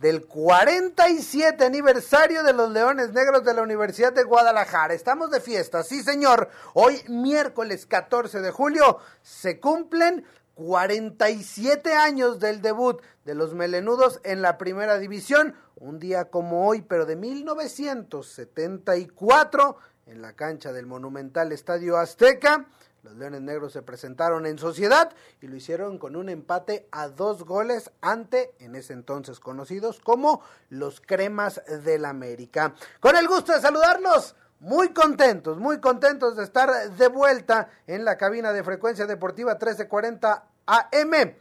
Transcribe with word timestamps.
del 0.00 0.24
47 0.26 1.64
aniversario 1.64 2.42
de 2.42 2.52
los 2.52 2.70
Leones 2.70 3.12
Negros 3.12 3.44
de 3.44 3.54
la 3.54 3.62
Universidad 3.62 4.12
de 4.12 4.24
Guadalajara. 4.24 4.92
Estamos 4.92 5.30
de 5.30 5.40
fiesta, 5.40 5.82
sí 5.82 6.02
señor. 6.02 6.50
Hoy 6.74 7.00
miércoles 7.08 7.86
14 7.86 8.40
de 8.40 8.50
julio 8.50 8.98
se 9.22 9.58
cumplen 9.58 10.26
47 10.54 11.94
años 11.94 12.40
del 12.40 12.60
debut 12.60 13.00
de 13.24 13.34
los 13.34 13.54
Melenudos 13.54 14.20
en 14.24 14.42
la 14.42 14.58
primera 14.58 14.98
división. 14.98 15.54
Un 15.76 15.98
día 15.98 16.26
como 16.26 16.68
hoy, 16.68 16.82
pero 16.82 17.06
de 17.06 17.16
1974, 17.16 19.78
en 20.06 20.20
la 20.22 20.34
cancha 20.34 20.72
del 20.72 20.86
monumental 20.86 21.50
Estadio 21.52 21.96
Azteca. 21.96 22.66
Los 23.06 23.14
Leones 23.18 23.40
Negros 23.40 23.72
se 23.72 23.82
presentaron 23.82 24.46
en 24.46 24.58
sociedad 24.58 25.12
y 25.40 25.46
lo 25.46 25.54
hicieron 25.54 25.96
con 25.96 26.16
un 26.16 26.28
empate 26.28 26.88
a 26.90 27.06
dos 27.06 27.44
goles 27.44 27.92
ante, 28.00 28.52
en 28.58 28.74
ese 28.74 28.94
entonces 28.94 29.38
conocidos 29.38 30.00
como 30.00 30.42
los 30.70 31.00
Cremas 31.00 31.62
del 31.84 32.04
América. 32.04 32.74
Con 32.98 33.14
el 33.14 33.28
gusto 33.28 33.52
de 33.52 33.60
saludarlos, 33.60 34.34
muy 34.58 34.88
contentos, 34.88 35.56
muy 35.56 35.78
contentos 35.78 36.34
de 36.34 36.42
estar 36.42 36.90
de 36.90 37.06
vuelta 37.06 37.68
en 37.86 38.04
la 38.04 38.18
cabina 38.18 38.52
de 38.52 38.64
frecuencia 38.64 39.06
deportiva 39.06 39.52
1340 39.52 40.44
AM 40.66 41.36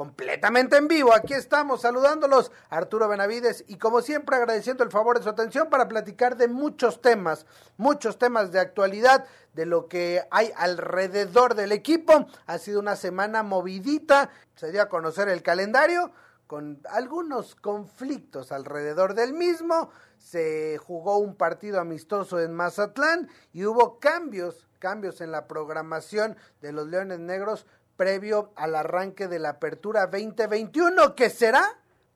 completamente 0.00 0.78
en 0.78 0.88
vivo. 0.88 1.14
Aquí 1.14 1.34
estamos 1.34 1.82
saludándolos, 1.82 2.52
Arturo 2.70 3.06
Benavides, 3.06 3.64
y 3.68 3.76
como 3.76 4.00
siempre 4.00 4.34
agradeciendo 4.34 4.82
el 4.82 4.90
favor 4.90 5.18
de 5.18 5.24
su 5.24 5.28
atención 5.28 5.68
para 5.68 5.88
platicar 5.88 6.38
de 6.38 6.48
muchos 6.48 7.02
temas, 7.02 7.44
muchos 7.76 8.16
temas 8.16 8.50
de 8.50 8.60
actualidad, 8.60 9.26
de 9.52 9.66
lo 9.66 9.88
que 9.88 10.22
hay 10.30 10.52
alrededor 10.56 11.54
del 11.54 11.72
equipo. 11.72 12.28
Ha 12.46 12.56
sido 12.56 12.80
una 12.80 12.96
semana 12.96 13.42
movidita, 13.42 14.30
se 14.56 14.72
dio 14.72 14.80
a 14.80 14.88
conocer 14.88 15.28
el 15.28 15.42
calendario 15.42 16.12
con 16.46 16.80
algunos 16.88 17.54
conflictos 17.54 18.52
alrededor 18.52 19.12
del 19.12 19.34
mismo. 19.34 19.90
Se 20.16 20.78
jugó 20.78 21.18
un 21.18 21.34
partido 21.36 21.78
amistoso 21.78 22.40
en 22.40 22.54
Mazatlán 22.54 23.28
y 23.52 23.66
hubo 23.66 24.00
cambios, 24.00 24.66
cambios 24.78 25.20
en 25.20 25.30
la 25.30 25.46
programación 25.46 26.38
de 26.62 26.72
los 26.72 26.88
Leones 26.88 27.18
Negros 27.18 27.66
previo 28.00 28.52
al 28.56 28.76
arranque 28.76 29.28
de 29.28 29.38
la 29.38 29.50
apertura 29.50 30.06
2021, 30.06 31.14
que 31.14 31.28
será 31.28 31.62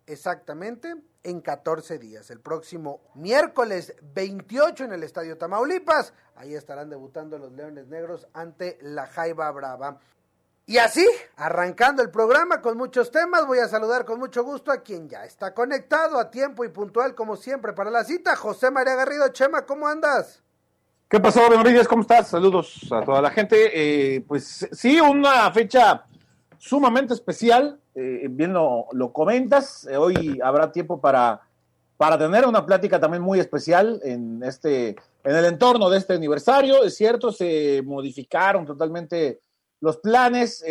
exactamente 0.07 0.95
en 1.23 1.43
14 1.43 1.99
días. 1.99 2.31
El 2.31 2.41
próximo 2.41 3.03
miércoles 3.17 3.95
28 4.15 4.85
en 4.85 4.95
el 4.95 5.03
Estadio 5.03 5.37
Tamaulipas. 5.37 6.15
Ahí 6.37 6.55
estarán 6.55 6.89
debutando 6.89 7.37
los 7.37 7.53
Leones 7.53 7.87
Negros 7.89 8.27
ante 8.33 8.79
la 8.81 9.07
Jaiba 9.07 9.51
Brava. 9.51 10.01
Y 10.65 10.79
así, 10.79 11.07
arrancando 11.37 12.03
el 12.03 12.11
programa 12.11 12.63
con 12.63 12.79
muchos 12.79 13.11
temas, 13.11 13.47
voy 13.47 13.59
a 13.59 13.69
saludar 13.69 14.07
con 14.07 14.19
mucho 14.19 14.43
gusto 14.43 14.73
a 14.73 14.79
quien 14.79 15.11
ya 15.11 15.27
está 15.27 15.53
conectado 15.53 16.19
a 16.19 16.31
tiempo 16.31 16.65
y 16.65 16.71
puntual 16.71 17.15
como 17.15 17.37
siempre 17.37 17.75
para 17.75 17.91
la 17.91 18.05
cita, 18.05 18.37
José 18.37 18.71
María 18.71 18.95
Garrido 18.95 19.29
Chema, 19.29 19.67
¿cómo 19.67 19.87
andas? 19.87 20.44
¿Qué 21.09 21.21
pasó, 21.21 21.49
Benavides? 21.51 21.87
¿Cómo 21.87 22.01
estás? 22.01 22.29
Saludos 22.29 22.91
a 22.91 23.03
toda 23.03 23.21
la 23.21 23.31
gente. 23.31 23.57
Eh, 23.75 24.23
pues 24.23 24.67
sí, 24.73 24.99
una 25.01 25.53
fecha 25.53 26.07
sumamente 26.59 27.13
especial, 27.13 27.79
eh, 27.95 28.27
bien 28.31 28.55
lo, 28.55 28.87
lo 28.93 29.13
comentas. 29.13 29.87
Eh, 29.87 29.99
hoy 29.99 30.41
habrá 30.43 30.73
tiempo 30.73 31.01
para, 31.01 31.43
para 31.99 32.17
tener 32.17 32.47
una 32.47 32.65
plática 32.65 32.99
también 32.99 33.23
muy 33.23 33.39
especial 33.39 34.01
en, 34.03 34.43
este, 34.43 34.97
en 35.23 35.37
el 35.37 35.45
entorno 35.45 35.91
de 35.91 35.99
este 35.99 36.15
aniversario. 36.15 36.83
Es 36.83 36.97
cierto, 36.97 37.31
se 37.33 37.83
modificaron 37.85 38.65
totalmente 38.65 39.41
los 39.81 39.99
planes. 39.99 40.65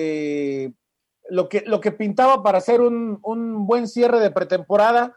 lo, 1.29 1.47
que, 1.47 1.63
lo 1.68 1.79
que 1.79 1.91
pintaba 1.91 2.41
para 2.41 2.58
hacer 2.58 2.81
un, 2.81 3.19
un 3.22 3.68
buen 3.68 3.88
cierre 3.88 4.19
de 4.19 4.31
pretemporada 4.31 5.16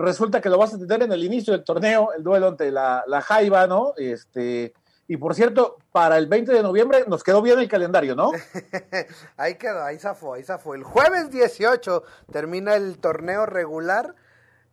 resulta 0.00 0.40
que 0.40 0.48
lo 0.48 0.58
vas 0.58 0.74
a 0.74 0.78
tener 0.78 1.02
en 1.02 1.12
el 1.12 1.24
inicio 1.24 1.52
del 1.52 1.64
torneo, 1.64 2.12
el 2.12 2.22
duelo 2.22 2.48
ante 2.48 2.70
la, 2.70 3.04
la 3.06 3.20
Jaiba, 3.20 3.66
¿no? 3.66 3.94
Este, 3.96 4.72
y 5.10 5.16
por 5.16 5.34
cierto, 5.34 5.78
para 5.90 6.18
el 6.18 6.28
20 6.28 6.52
de 6.52 6.62
noviembre 6.62 7.04
nos 7.08 7.24
quedó 7.24 7.42
bien 7.42 7.58
el 7.58 7.68
calendario, 7.68 8.14
¿no? 8.14 8.30
ahí 9.36 9.56
quedó, 9.56 9.82
ahí 9.82 9.98
zafó, 9.98 10.34
ahí 10.34 10.44
zafó. 10.44 10.76
El 10.76 10.84
jueves 10.84 11.32
18 11.32 12.04
termina 12.30 12.76
el 12.76 12.98
torneo 12.98 13.44
regular. 13.44 14.14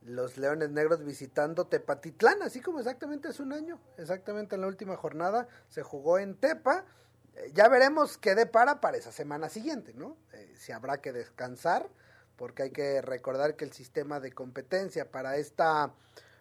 Los 0.03 0.37
Leones 0.37 0.69
Negros 0.69 1.03
visitando 1.03 1.65
Tepatitlán, 1.65 2.43
así 2.43 2.61
como 2.61 2.77
exactamente 2.77 3.29
hace 3.29 3.41
un 3.41 3.51
año, 3.51 3.79
exactamente 3.97 4.53
en 4.53 4.61
la 4.61 4.67
última 4.67 4.95
jornada 4.95 5.47
se 5.69 5.81
jugó 5.81 6.19
en 6.19 6.35
Tepa. 6.35 6.85
Eh, 7.35 7.51
ya 7.55 7.67
veremos 7.67 8.19
qué 8.19 8.35
depara 8.35 8.79
para 8.79 8.97
esa 8.97 9.11
semana 9.11 9.49
siguiente, 9.49 9.95
¿no? 9.95 10.17
Eh, 10.33 10.53
si 10.55 10.71
habrá 10.71 11.01
que 11.01 11.13
descansar 11.13 11.89
porque 12.37 12.63
hay 12.63 12.71
que 12.71 13.01
recordar 13.01 13.55
que 13.55 13.65
el 13.65 13.73
sistema 13.73 14.19
de 14.19 14.31
competencia 14.31 15.09
para 15.09 15.37
esta, 15.37 15.91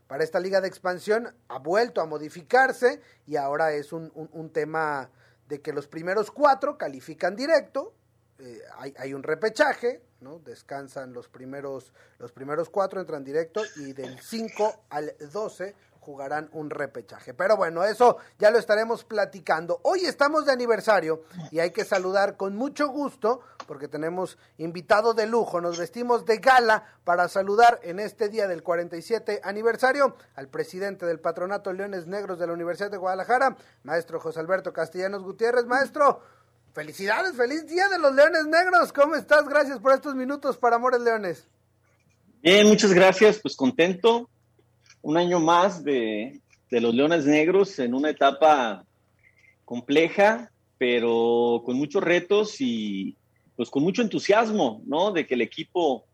para 0.07 0.23
esta 0.23 0.39
liga 0.39 0.61
de 0.61 0.69
expansión 0.69 1.35
ha 1.49 1.59
vuelto 1.59 2.01
a 2.01 2.07
modificarse 2.07 3.01
y 3.27 3.37
ahora 3.37 3.73
es 3.73 3.93
un, 3.93 4.13
un, 4.15 4.51
tema 4.51 5.11
de 5.49 5.61
que 5.61 5.73
los 5.73 5.89
primeros 5.89 6.31
cuatro 6.31 6.77
califican 6.77 7.35
directo, 7.35 7.95
eh, 8.39 8.61
hay, 8.77 8.95
hay, 8.99 9.15
un 9.15 9.23
repechaje, 9.23 10.03
¿no? 10.21 10.39
Descansan 10.41 11.15
los 11.15 11.29
primeros, 11.29 11.95
los 12.19 12.33
primeros 12.33 12.69
cuatro, 12.69 13.01
entran 13.01 13.25
directo 13.25 13.63
y 13.77 13.95
del 13.95 14.21
5 14.21 14.85
al 14.91 15.15
12 15.33 15.75
jugarán 16.07 16.49
un 16.53 16.71
repechaje. 16.71 17.35
Pero 17.35 17.57
bueno, 17.57 17.83
eso 17.83 18.19
ya 18.39 18.53
lo 18.53 18.59
estaremos 18.59 19.03
platicando. 19.03 19.81
Hoy 19.83 20.05
estamos 20.05 20.47
de 20.47 20.53
aniversario 20.53 21.25
y 21.51 21.59
hay 21.59 21.73
que 21.73 21.85
saludar 21.85 22.37
con 22.37 22.55
mucho 22.55 22.87
gusto 22.87 23.41
porque 23.67 23.89
tenemos 23.89 24.39
invitado 24.59 25.15
de 25.15 25.27
lujo. 25.27 25.61
Nos 25.61 25.79
vestimos 25.79 26.25
de 26.25 26.39
gala 26.39 26.85
para 27.03 27.29
saludar 27.29 27.81
en 27.83 27.99
este 27.99 28.29
día 28.29 28.47
del 28.47 28.63
47 28.63 29.41
aniversario 29.43 30.17
al 30.37 30.47
presidente 30.47 31.07
del 31.07 31.19
Patronato 31.19 31.73
Leones 31.73 32.07
Negros 32.07 32.39
de 32.39 32.47
la 32.47 32.53
Universidad 32.53 32.93
de 32.93 32.99
Guadalajara, 32.99 33.57
maestro 33.83 34.21
José 34.21 34.39
Alberto 34.39 34.73
Castellanos 34.73 35.25
Gutiérrez. 35.25 35.67
Maestro, 35.67 36.23
felicidades, 36.73 37.35
feliz 37.35 37.67
día 37.67 37.89
de 37.89 37.99
los 37.99 38.15
Leones 38.15 38.47
Negros. 38.47 38.93
¿Cómo 38.93 39.17
estás? 39.17 39.49
Gracias 39.49 39.81
por 39.81 39.93
estos 39.93 40.15
minutos 40.15 40.57
para 40.57 40.77
Amores 40.77 41.01
Leones. 41.01 41.49
Bien, 42.43 42.65
muchas 42.69 42.93
gracias. 42.93 43.41
Pues 43.41 43.57
contento 43.57 44.31
un 45.07 45.17
año 45.17 45.39
más 45.39 45.85
de, 45.85 46.41
los 46.69 46.93
Leones 46.93 47.27
Negros 47.27 47.79
en 47.79 47.95
una 47.95 48.11
etapa 48.11 48.85
compleja, 49.65 50.51
pero 50.79 51.63
con 51.65 51.77
muchos 51.77 52.03
retos 52.03 52.61
y 52.61 53.15
pues 53.55 53.71
con 53.71 53.85
mucho 53.85 54.03
entusiasmo, 54.03 54.83
¿no? 54.85 55.13
De 55.13 55.25
que 55.25 55.35
el 55.35 55.43
equipo 55.43 56.05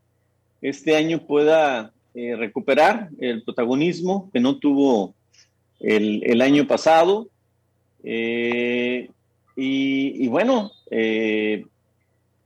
este 0.61 0.95
año 0.95 1.25
pueda 1.25 1.91
eh, 2.13 2.35
recuperar 2.35 3.09
el 3.19 3.41
protagonismo 3.41 4.29
que 4.31 4.39
no 4.39 4.57
tuvo 4.57 5.15
el, 5.79 6.39
año 6.39 6.67
pasado. 6.67 7.29
Eh, 8.03 9.09
y, 9.55 10.27
bueno, 10.27 10.71
eh, 10.91 11.65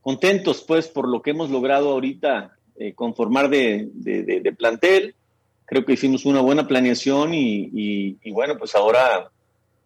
contentos 0.02 0.64
pues 0.66 0.88
por 0.88 1.10
lo 1.10 1.22
que 1.22 1.32
hemos 1.32 1.50
logrado 1.50 1.90
ahorita 1.90 2.54
conformar 2.96 3.50
de, 3.50 3.90
de 3.94 4.54
plantel 4.54 5.14
creo 5.68 5.86
que 5.86 5.94
hicimos 5.94 6.26
una 6.26 6.42
buena 6.42 6.66
planeación 6.66 7.32
y, 7.34 8.18
bueno, 8.32 8.58
pues 8.58 8.74
ahora 8.74 9.30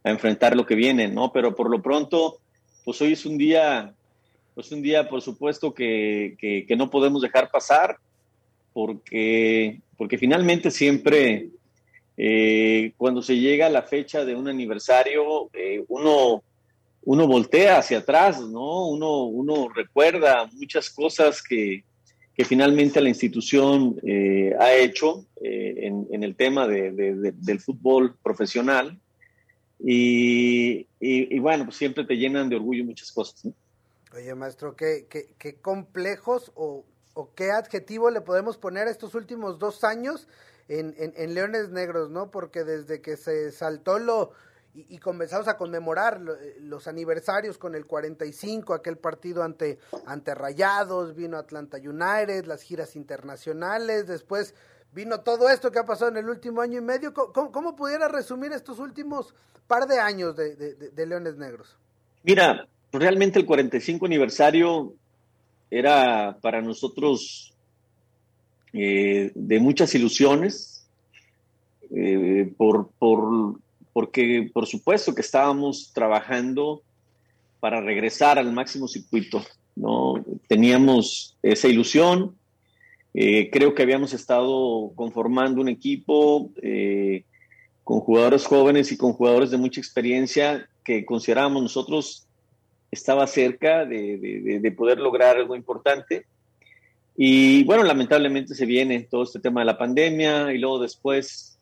a 0.03 0.09
enfrentar 0.09 0.55
lo 0.55 0.65
que 0.65 0.75
viene, 0.75 1.07
¿no? 1.07 1.31
Pero 1.33 1.55
por 1.55 1.69
lo 1.69 1.81
pronto, 1.81 2.37
pues 2.85 3.01
hoy 3.01 3.13
es 3.13 3.25
un 3.25 3.37
día, 3.37 3.93
pues 4.53 4.71
un 4.71 4.81
día, 4.81 5.09
por 5.09 5.21
supuesto, 5.21 5.73
que, 5.73 6.35
que, 6.39 6.75
no 6.75 6.89
podemos 6.89 7.23
dejar 7.23 7.49
pasar, 7.49 7.97
porque, 8.73 9.81
porque 9.97 10.19
finalmente 10.19 10.69
siempre 10.69 11.49
eh, 12.15 12.93
cuando 12.95 13.23
se 13.23 13.37
llega 13.37 13.65
a 13.65 13.71
la 13.71 13.81
fecha 13.81 14.23
de 14.23 14.35
un 14.35 14.47
aniversario, 14.47 15.49
eh, 15.53 15.83
uno, 15.87 16.43
uno 17.03 17.27
voltea 17.27 17.79
hacia 17.79 17.99
atrás, 17.99 18.39
¿no? 18.39 18.87
Uno, 18.87 19.23
uno 19.23 19.67
recuerda 19.67 20.47
muchas 20.53 20.91
cosas 20.91 21.41
que, 21.41 21.83
que 22.41 22.45
finalmente 22.45 22.99
la 23.01 23.09
institución 23.09 23.99
eh, 24.01 24.55
ha 24.59 24.73
hecho 24.73 25.27
eh, 25.43 25.91
en, 26.09 26.23
el 26.23 26.35
tema 26.35 26.67
del 26.67 27.59
fútbol 27.59 28.17
profesional. 28.23 28.99
Y, 29.77 30.87
bueno, 31.37 31.65
pues 31.65 31.77
siempre 31.77 32.03
te 32.03 32.15
llenan 32.15 32.49
de 32.49 32.55
orgullo 32.55 32.83
muchas 32.83 33.11
cosas. 33.11 33.47
Oye, 34.15 34.33
maestro, 34.33 34.75
¿qué, 34.75 35.05
complejos 35.61 36.51
o, 36.55 36.83
qué 37.35 37.51
adjetivo 37.51 38.09
le 38.09 38.21
podemos 38.21 38.57
poner 38.57 38.87
a 38.87 38.91
estos 38.91 39.13
últimos 39.13 39.59
dos 39.59 39.83
años 39.83 40.27
en, 40.67 40.95
en, 40.97 41.35
Leones 41.35 41.69
Negros, 41.69 42.09
¿no? 42.09 42.31
Porque 42.31 42.63
desde 42.63 43.03
que 43.03 43.17
se 43.17 43.51
saltó 43.51 43.99
lo 43.99 44.31
y, 44.73 44.97
comenzamos 44.99 45.47
a 45.47 45.57
conmemorar 45.57 46.21
eh, 46.41 46.57
los 46.61 46.87
aniversarios 46.87 47.57
con 47.57 47.75
el 47.75 47.85
45, 47.85 48.73
aquel 48.73 48.97
partido 48.97 49.43
ante, 49.43 49.79
ante 50.05 50.33
Rayados, 50.33 51.15
vino 51.15 51.37
Atlanta 51.37 51.77
United, 51.77 52.45
las 52.45 52.61
giras 52.61 52.95
internacionales, 52.95 54.07
después 54.07 54.55
vino 54.93 55.21
todo 55.21 55.49
esto 55.49 55.71
que 55.71 55.79
ha 55.79 55.85
pasado 55.85 56.11
en 56.11 56.17
el 56.17 56.29
último 56.29 56.61
año 56.61 56.77
y 56.77 56.81
medio. 56.81 57.13
¿Cómo, 57.13 57.75
pudiera 57.75 58.07
resumir 58.07 58.51
estos 58.53 58.79
últimos 58.79 59.33
par 59.67 59.87
de 59.87 59.99
años 59.99 60.35
de, 60.35 60.55
de 60.55 61.05
Leones 61.05 61.37
Negros? 61.37 61.77
Mira, 62.23 62.67
realmente 62.91 63.39
el 63.39 63.45
45 63.45 64.05
aniversario 64.05 64.93
era 65.69 66.37
para 66.41 66.61
nosotros 66.61 67.53
eh, 68.73 69.31
de 69.35 69.59
muchas 69.59 69.93
ilusiones, 69.95 70.87
eh, 71.93 72.53
por, 72.57 72.89
por, 72.99 73.59
porque 73.93 74.49
por 74.53 74.65
supuesto 74.67 75.13
que 75.13 75.21
estábamos 75.21 75.91
trabajando 75.93 76.81
para 77.59 77.81
regresar 77.81 78.39
al 78.39 78.51
máximo 78.51 78.87
circuito, 78.87 79.43
¿no? 79.75 80.23
Teníamos 80.47 81.37
esa 81.43 81.67
ilusión, 81.67 82.35
eh, 83.13 83.49
creo 83.51 83.75
que 83.75 83.83
habíamos 83.83 84.13
estado 84.13 84.91
conformando 84.95 85.61
un 85.61 85.69
equipo 85.69 86.51
con 87.83 87.99
jugadores 87.99 88.45
jóvenes 88.45 88.91
y 88.91 88.97
con 88.97 89.13
jugadores 89.13 89.51
de 89.51 89.57
mucha 89.57 89.81
experiencia 89.81 90.69
que 90.83 91.05
considerábamos 91.05 91.61
nosotros 91.61 92.27
estaba 92.91 93.25
cerca 93.25 93.85
de, 93.85 94.73
poder 94.77 94.99
lograr 94.99 95.37
algo 95.37 95.55
importante. 95.55 96.25
Y 97.15 97.63
bueno, 97.63 97.83
lamentablemente 97.83 98.53
se 98.53 98.65
viene 98.65 99.07
todo 99.09 99.23
este 99.23 99.39
tema 99.39 99.61
de 99.61 99.65
la 99.65 99.77
pandemia 99.77 100.53
y 100.53 100.57
luego 100.57 100.79
después, 100.79 101.57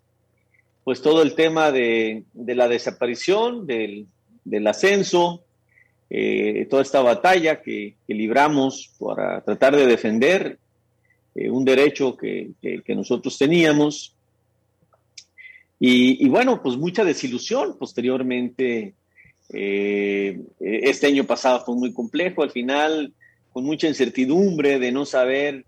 pues 0.84 1.02
todo 1.02 1.22
el 1.22 1.36
tema 1.36 1.72
de, 1.72 2.24
la 2.34 2.68
desaparición, 2.68 3.68
del, 3.68 4.08
ascenso, 4.68 5.44
eh, 6.10 6.66
toda 6.70 6.82
esta 6.82 7.02
batalla 7.02 7.62
que, 7.62 7.96
libramos 8.08 8.92
para 9.00 9.42
tratar 9.42 9.76
de 9.76 9.86
defender 9.86 10.58
eh, 11.36 11.50
un 11.50 11.64
derecho 11.64 12.18
que, 12.18 12.54
nosotros 12.88 13.38
teníamos. 13.38 14.16
Y, 15.80 16.28
bueno, 16.28 16.62
pues 16.62 16.76
mucha 16.76 17.06
desilusión 17.06 17.78
posteriormente 17.78 18.96
eh, 19.54 20.42
este 20.60 21.08
año 21.08 21.24
pasado 21.24 21.64
fue 21.66 21.76
muy 21.76 21.94
complejo, 21.94 22.44
al 22.44 22.52
final 22.52 23.14
con 23.52 23.64
mucha 23.64 23.88
incertidumbre 23.88 24.78
de 24.78 24.92
no 24.92 25.06
saber 25.06 25.66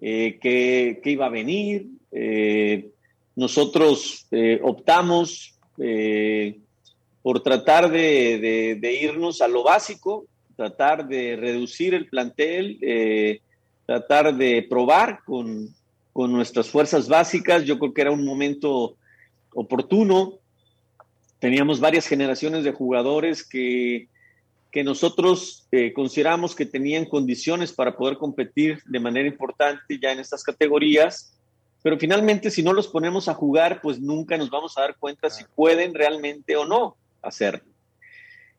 eh, 0.00 0.38
qué, 0.40 1.00
iba 1.04 1.26
a 1.26 1.30
venir. 1.30 1.86
Eh, 3.32 3.40
nosotros 3.40 4.26
optamos 4.62 5.58
por 7.22 7.42
tratar 7.42 7.90
de, 7.90 8.98
irnos 9.02 9.40
a 9.40 9.48
lo 9.48 9.62
básico, 9.62 10.26
tratar 10.56 11.06
de 11.08 11.36
reducir 11.36 11.94
el 11.94 12.08
plantel, 12.08 12.78
tratar 13.86 14.34
de 14.34 14.66
probar 14.68 15.20
con, 15.24 15.74
nuestras 16.14 16.68
fuerzas 16.68 17.08
básicas. 17.08 17.64
Yo 17.64 17.78
creo 17.78 17.94
que 17.94 18.02
era 18.02 18.10
un 18.10 18.24
momento 18.24 18.96
oportuno 19.54 20.42
teníamos 21.42 21.80
varias 21.80 22.06
generaciones 22.06 22.62
de 22.62 22.70
jugadores 22.70 23.44
que, 23.44 24.06
que 24.70 24.84
nosotros 24.84 25.66
eh, 25.72 25.92
consideramos 25.92 26.54
que 26.54 26.66
tenían 26.66 27.04
condiciones 27.04 27.72
para 27.72 27.96
poder 27.96 28.16
competir 28.16 28.80
de 28.84 29.00
manera 29.00 29.26
importante 29.26 29.98
ya 30.00 30.12
en 30.12 30.20
estas 30.20 30.44
categorías, 30.44 31.36
pero 31.82 31.98
finalmente 31.98 32.50
si 32.50 32.62
no 32.62 32.72
los 32.72 32.88
ponemos 32.88 33.28
a 33.28 33.34
jugar, 33.34 33.80
pues 33.82 34.00
nunca 34.00 34.36
nos 34.36 34.50
vamos 34.50 34.76
a 34.76 34.82
dar 34.82 34.96
cuenta 34.96 35.30
si 35.30 35.44
pueden 35.54 35.94
realmente 35.94 36.56
o 36.56 36.64
no 36.64 36.96
hacerlo. 37.20 37.70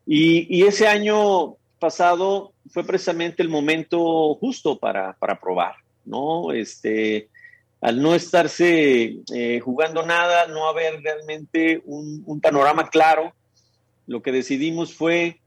Y, 0.06 0.46
y 0.54 0.64
ese 0.64 0.86
año 0.86 1.56
pasado 1.78 2.52
fue 2.70 2.84
precisamente 2.84 3.42
el 3.42 3.48
momento 3.48 4.34
justo 4.36 4.78
para, 4.78 5.14
para 5.14 5.38
probar, 5.38 5.74
¿no? 6.04 6.52
Este, 6.52 7.28
al 7.84 8.00
no 8.00 8.14
estarse 8.14 9.18
eh, 9.34 9.60
jugando 9.60 10.06
nada, 10.06 10.46
no 10.46 10.66
haber 10.66 11.02
realmente 11.02 11.82
un, 11.84 12.40
panorama 12.40 12.88
claro, 12.88 13.34
lo 14.06 14.22
que 14.22 14.32
decidimos 14.32 14.94
fue 14.94 15.40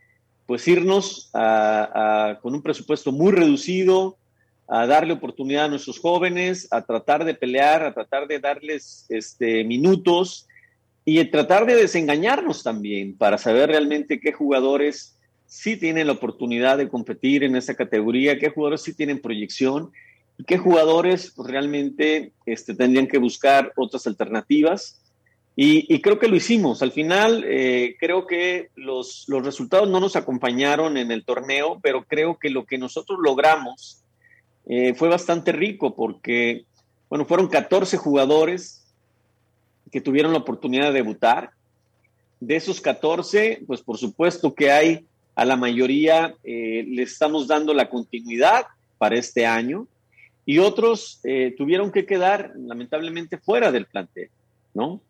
pues 0.46 0.68
irnos 0.68 1.32
con 1.34 2.54
un 2.54 2.62
presupuesto 2.62 3.12
muy 3.12 3.32
reducido, 3.32 4.18
a 4.68 4.86
darle 4.86 5.14
oportunidad 5.14 5.66
a 5.66 5.70
nuestros 5.70 6.00
jóvenes, 6.00 6.68
a 6.72 6.82
tratar 6.82 7.24
de 7.24 7.34
pelear, 7.34 7.84
a 7.84 7.94
tratar 7.94 8.28
de 8.28 8.40
darles 8.40 9.06
este, 9.10 9.64
minutos 9.64 10.48
y 11.06 11.20
a 11.20 11.32
tratar 11.32 11.66
de 11.66 11.76
desengañarnos 11.76 12.64
también 12.64 13.18
para 13.18 13.38
saber 13.38 13.70
realmente 13.70 14.20
qué 14.20 14.34
jugadores 14.34 15.18
sí 15.46 15.78
tienen 15.78 16.08
la 16.08 16.14
oportunidad 16.14 16.78
de 16.78 16.90
competir 16.90 17.46
en 17.46 17.56
esa 17.56 17.76
categoría, 17.76 18.38
qué 18.38 18.50
jugadores 18.50 18.82
sí 18.82 18.94
tienen 18.94 19.22
proyección 19.22 19.92
y 20.38 20.44
qué 20.44 20.58
jugadores 20.58 21.34
realmente 21.38 22.34
este, 22.46 22.76
tendrían 22.76 23.08
que 23.08 23.18
buscar 23.18 23.72
otras 23.78 24.06
alternativas. 24.06 25.02
Y, 25.60 26.02
creo 26.02 26.20
que 26.20 26.28
lo 26.28 26.36
hicimos. 26.36 26.84
Al 26.84 26.92
final, 26.92 27.44
eh, 27.48 27.96
creo 28.00 28.28
que 28.28 28.70
los, 28.76 29.26
los, 29.28 29.44
resultados 29.44 29.90
no 29.90 30.00
nos 30.00 30.16
acompañaron 30.16 30.98
en 30.98 31.12
el 31.12 31.26
torneo, 31.26 31.80
pero 31.82 32.04
creo 32.04 32.38
que 32.38 32.52
lo 32.52 32.66
que 32.66 32.78
nosotros 32.78 33.18
logramos 33.20 34.04
eh, 34.70 34.94
fue 34.94 35.08
bastante 35.08 35.52
rico 35.52 35.96
porque, 35.96 36.66
bueno, 37.10 37.26
fueron 37.26 37.48
14 37.48 37.98
jugadores 37.98 38.86
que 39.92 40.02
tuvieron 40.02 40.34
la 40.34 40.40
oportunidad 40.40 40.88
de 40.88 40.94
debutar. 40.94 41.52
De 42.40 42.56
esos 42.56 42.82
14, 42.82 43.64
pues 43.66 43.82
por 43.82 43.98
supuesto 43.98 44.54
que 44.54 44.72
hay 44.72 45.06
a 45.36 45.46
la 45.46 45.56
mayoría, 45.56 46.36
eh, 46.44 46.86
le 46.88 47.04
estamos 47.04 47.48
dando 47.48 47.74
la 47.74 47.90
continuidad 47.90 48.66
para 48.98 49.16
este 49.18 49.46
año 49.46 49.88
y 50.46 50.60
otros 50.60 51.20
eh, 51.24 51.54
tuvieron 51.58 51.92
que 51.92 52.06
quedar 52.06 52.54
lamentablemente 52.58 53.38
fuera 53.38 53.72
del 53.72 53.86
plantel, 53.86 54.30
¿no? 54.74 55.02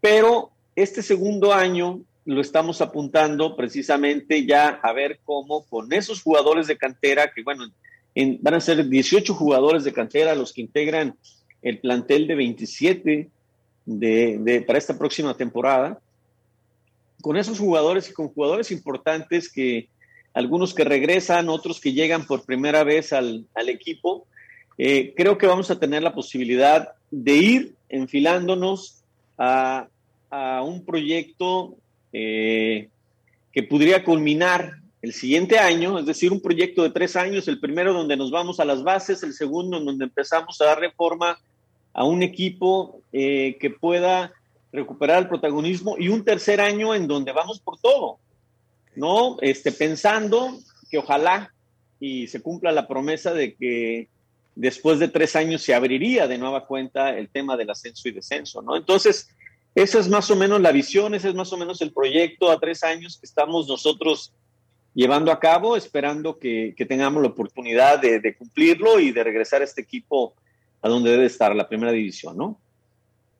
Pero 0.00 0.50
este 0.74 1.02
segundo 1.02 1.52
año 1.52 2.00
lo 2.24 2.40
estamos 2.40 2.80
apuntando 2.80 3.56
precisamente 3.56 4.46
ya 4.46 4.80
a 4.82 4.92
ver 4.92 5.20
cómo 5.24 5.64
con 5.64 5.92
esos 5.92 6.22
jugadores 6.22 6.66
de 6.66 6.78
cantera, 6.78 7.32
que 7.32 7.42
bueno, 7.42 7.64
van 8.14 8.54
a 8.54 8.60
ser 8.60 8.88
18 8.88 9.34
jugadores 9.34 9.84
de 9.84 9.92
cantera 9.92 10.34
los 10.34 10.52
que 10.52 10.62
integran 10.62 11.16
el 11.62 11.78
plantel 11.78 12.26
de 12.26 12.34
27 12.34 13.28
de, 13.86 14.64
para 14.66 14.78
esta 14.78 14.98
próxima 14.98 15.36
temporada, 15.36 16.00
con 17.20 17.36
esos 17.36 17.58
jugadores 17.58 18.08
y 18.08 18.12
con 18.12 18.28
jugadores 18.28 18.70
importantes 18.70 19.50
que 19.50 19.88
algunos 20.32 20.74
que 20.74 20.84
regresan, 20.84 21.48
otros 21.48 21.80
que 21.80 21.92
llegan 21.92 22.26
por 22.26 22.44
primera 22.44 22.84
vez 22.84 23.12
al, 23.12 23.46
al 23.54 23.68
equipo, 23.68 24.26
eh, 24.78 25.12
creo 25.16 25.36
que 25.36 25.46
vamos 25.46 25.70
a 25.70 25.78
tener 25.78 26.02
la 26.02 26.14
posibilidad 26.14 26.92
de 27.10 27.32
ir 27.34 27.74
enfilándonos 27.88 29.02
a, 29.36 29.88
un 30.62 30.84
proyecto 30.84 31.76
eh, 32.12 32.88
que 33.52 33.62
podría 33.64 34.04
culminar 34.04 34.76
el 35.02 35.12
siguiente 35.14 35.58
año, 35.58 35.98
es 35.98 36.06
decir, 36.06 36.30
un 36.30 36.42
proyecto 36.42 36.82
de 36.82 36.90
tres 36.90 37.16
años, 37.16 37.48
el 37.48 37.58
primero 37.58 37.94
donde 37.94 38.16
nos 38.16 38.30
vamos 38.30 38.60
a 38.60 38.64
las 38.64 38.82
bases, 38.82 39.22
el 39.22 39.32
segundo 39.32 39.78
en 39.78 39.86
donde 39.86 40.04
empezamos 40.04 40.60
a 40.60 40.66
darle 40.66 40.90
forma 40.90 41.38
a 41.92 42.04
un 42.04 42.22
equipo 42.22 43.00
eh, 43.12 43.56
que 43.58 43.70
pueda 43.70 44.32
recuperar 44.72 45.22
el 45.22 45.28
protagonismo 45.28 45.96
y 45.98 46.08
un 46.08 46.24
tercer 46.24 46.60
año 46.60 46.94
en 46.94 47.08
donde 47.08 47.32
vamos 47.32 47.60
por 47.60 47.78
todo, 47.78 48.18
¿no? 48.94 49.38
Este, 49.40 49.72
pensando 49.72 50.58
que 50.90 50.98
ojalá 50.98 51.52
y 51.98 52.26
se 52.28 52.40
cumpla 52.40 52.70
la 52.70 52.86
promesa 52.86 53.32
de 53.32 53.54
que 53.54 54.08
después 54.54 54.98
de 54.98 55.08
tres 55.08 55.34
años 55.34 55.62
se 55.62 55.74
abriría 55.74 56.28
de 56.28 56.38
nueva 56.38 56.66
cuenta 56.66 57.16
el 57.16 57.30
tema 57.30 57.56
del 57.56 57.70
ascenso 57.70 58.08
y 58.08 58.12
descenso, 58.12 58.60
¿no? 58.60 58.76
Entonces, 58.76 59.30
esa 59.74 59.98
es 59.98 60.08
más 60.08 60.30
o 60.30 60.36
menos 60.36 60.60
la 60.60 60.72
visión, 60.72 61.14
ese 61.14 61.30
es 61.30 61.34
más 61.34 61.52
o 61.52 61.56
menos 61.56 61.80
el 61.80 61.92
proyecto 61.92 62.50
a 62.50 62.60
tres 62.60 62.82
años 62.84 63.18
que 63.18 63.26
estamos 63.26 63.66
nosotros 63.66 64.32
llevando 64.94 65.30
a 65.32 65.38
cabo, 65.38 65.76
esperando 65.76 66.38
que, 66.38 66.74
tengamos 66.88 67.22
la 67.22 67.28
oportunidad 67.28 68.00
de, 68.00 68.36
cumplirlo 68.36 68.98
y 69.00 69.12
de 69.12 69.24
regresar 69.24 69.62
a 69.62 69.64
este 69.64 69.80
equipo 69.80 70.34
a 70.82 70.88
donde 70.88 71.10
debe 71.10 71.26
estar, 71.26 71.54
la 71.54 71.68
primera 71.68 71.92
división, 71.92 72.36
¿no? 72.36 72.58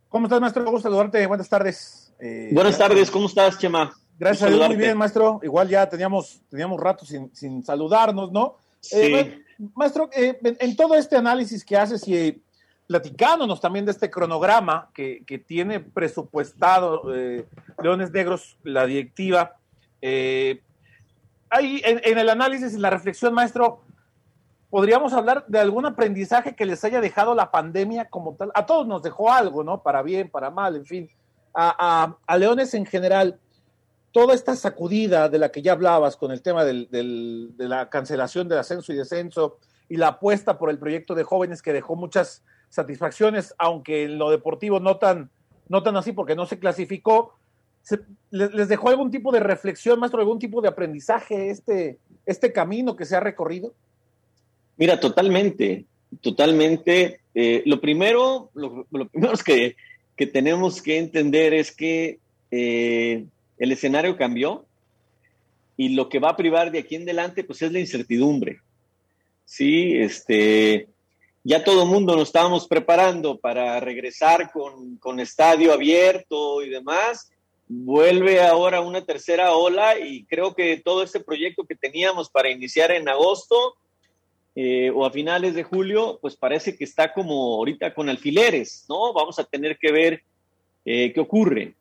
¿Cómo 0.08 0.26
estás, 0.26 0.40
maestro? 0.40 0.64
Me 0.64 0.70
gusta 0.70 0.88
saludarte. 0.88 1.26
Buenas 1.26 1.48
tardes. 1.48 2.12
Eh, 2.20 2.50
Buenas 2.52 2.76
tardes, 2.76 3.10
¿cómo 3.10 3.26
estás, 3.26 3.58
Chema? 3.58 3.92
Gracias 4.18 4.50
a 4.50 4.54
Dios, 4.54 4.66
muy 4.66 4.76
bien, 4.76 4.98
maestro. 4.98 5.40
Igual 5.42 5.68
ya 5.68 5.88
teníamos, 5.88 6.42
teníamos 6.50 6.78
rato 6.80 7.06
sin, 7.06 7.34
sin 7.34 7.64
saludarnos, 7.64 8.30
¿no? 8.32 8.56
Sí. 8.80 8.96
Eh, 8.96 9.42
maestro, 9.74 10.10
eh, 10.12 10.38
en 10.42 10.76
todo 10.76 10.94
este 10.94 11.16
análisis 11.16 11.64
que 11.64 11.76
haces 11.76 12.06
y 12.08 12.42
platicándonos 12.90 13.60
también 13.60 13.84
de 13.84 13.92
este 13.92 14.10
cronograma 14.10 14.90
que, 14.92 15.44
tiene 15.46 15.78
presupuestado 15.78 17.14
eh, 17.14 17.46
Leones 17.80 18.10
Negros, 18.10 18.56
la 18.64 18.84
directiva, 18.84 19.58
eh, 20.02 20.60
ahí 21.50 21.82
en, 21.84 22.18
el 22.18 22.28
análisis 22.28 22.74
y 22.74 22.78
la 22.78 22.90
reflexión, 22.90 23.34
maestro, 23.34 23.80
podríamos 24.70 25.12
hablar 25.12 25.44
de 25.48 25.58
algún 25.58 25.84
aprendizaje 25.84 26.54
que 26.54 26.64
les 26.64 26.84
haya 26.84 27.00
dejado 27.00 27.34
la 27.34 27.50
pandemia 27.50 28.08
como 28.08 28.34
tal. 28.34 28.50
A 28.54 28.66
todos 28.66 28.86
nos 28.86 29.02
dejó 29.02 29.32
algo, 29.32 29.64
¿no? 29.64 29.82
Para 29.82 30.02
bien, 30.02 30.30
para 30.30 30.50
mal, 30.50 30.76
en 30.76 30.86
fin. 30.86 31.10
A, 31.52 32.14
Leones 32.38 32.74
en 32.74 32.86
general, 32.86 33.38
toda 34.12 34.34
esta 34.34 34.54
sacudida 34.54 35.28
de 35.28 35.38
la 35.38 35.50
que 35.50 35.62
ya 35.62 35.72
hablabas 35.72 36.16
con 36.16 36.30
el 36.30 36.42
tema 36.42 36.64
del, 36.64 36.88
del, 36.90 37.50
de 37.56 37.68
la 37.68 37.90
cancelación 37.90 38.48
del 38.48 38.58
ascenso 38.58 38.92
y 38.92 38.96
descenso 38.96 39.58
y 39.88 39.96
la 39.96 40.08
apuesta 40.08 40.56
por 40.56 40.70
el 40.70 40.78
proyecto 40.78 41.16
de 41.16 41.24
jóvenes 41.24 41.62
que 41.62 41.72
dejó 41.72 41.96
muchas 41.96 42.44
satisfacciones, 42.68 43.54
aunque 43.58 44.04
en 44.04 44.18
lo 44.18 44.30
deportivo 44.30 44.78
no 44.78 44.98
tan, 44.98 45.30
no 45.68 45.82
tan 45.82 45.96
así 45.96 46.12
porque 46.12 46.36
no 46.36 46.46
se 46.46 46.60
clasificó, 46.60 47.39
¿les 48.30 48.68
dejó 48.68 48.88
algún 48.88 49.10
tipo 49.10 49.32
de 49.32 49.40
reflexión, 49.40 49.98
maestro, 49.98 50.20
algún 50.20 50.38
tipo 50.38 50.60
de 50.60 50.68
aprendizaje 50.68 51.50
este, 51.50 51.98
este 52.26 52.52
camino 52.52 52.96
que 52.96 53.04
se 53.04 53.16
ha 53.16 53.20
recorrido? 53.20 53.74
Mira, 54.76 54.98
totalmente, 54.98 55.84
totalmente. 56.20 57.20
Eh, 57.34 57.62
lo 57.66 57.80
primero, 57.80 58.50
lo, 58.54 58.86
primero 59.08 59.34
que, 59.44 59.76
que, 60.16 60.26
tenemos 60.26 60.80
que 60.80 60.98
entender 60.98 61.54
es 61.54 61.70
que 61.70 62.18
eh, 62.50 63.24
el 63.58 63.72
escenario 63.72 64.16
cambió 64.16 64.64
y 65.76 65.90
lo 65.90 66.08
que 66.08 66.18
va 66.18 66.30
a 66.30 66.36
privar 66.36 66.70
de 66.70 66.80
aquí 66.80 66.96
en 66.96 67.02
adelante, 67.02 67.44
pues 67.44 67.62
es 67.62 67.72
la 67.72 67.80
incertidumbre. 67.80 68.60
Sí, 69.44 69.96
este, 69.96 70.88
ya 71.42 71.64
todo 71.64 71.82
el 71.82 71.88
mundo 71.88 72.14
nos 72.14 72.28
estábamos 72.28 72.68
preparando 72.68 73.38
para 73.38 73.80
regresar 73.80 74.52
con, 74.52 74.96
con 74.96 75.20
estadio 75.20 75.72
abierto 75.72 76.62
y 76.62 76.68
demás. 76.68 77.30
Vuelve 77.72 78.40
ahora 78.40 78.80
una 78.80 79.04
tercera 79.04 79.54
ola 79.54 79.96
y 79.96 80.24
creo 80.24 80.56
que 80.56 80.78
todo 80.78 81.04
este 81.04 81.20
proyecto 81.20 81.64
que 81.64 81.76
teníamos 81.76 82.28
para 82.28 82.50
iniciar 82.50 82.90
en 82.90 83.08
agosto, 83.08 83.76
eh, 84.56 84.90
o 84.92 85.06
a 85.06 85.12
finales 85.12 85.54
de 85.54 85.62
julio, 85.62 86.18
pues 86.20 86.34
parece 86.34 86.76
que 86.76 86.82
está 86.82 87.12
como 87.12 87.54
ahorita 87.54 87.94
con 87.94 88.08
alfileres, 88.08 88.86
¿no? 88.88 89.12
Vamos 89.12 89.38
a 89.38 89.44
tener 89.44 89.78
que 89.78 89.92
ver 89.92 90.24
eh, 90.84 91.12
qué 91.12 91.20
ocurre. 91.20 91.74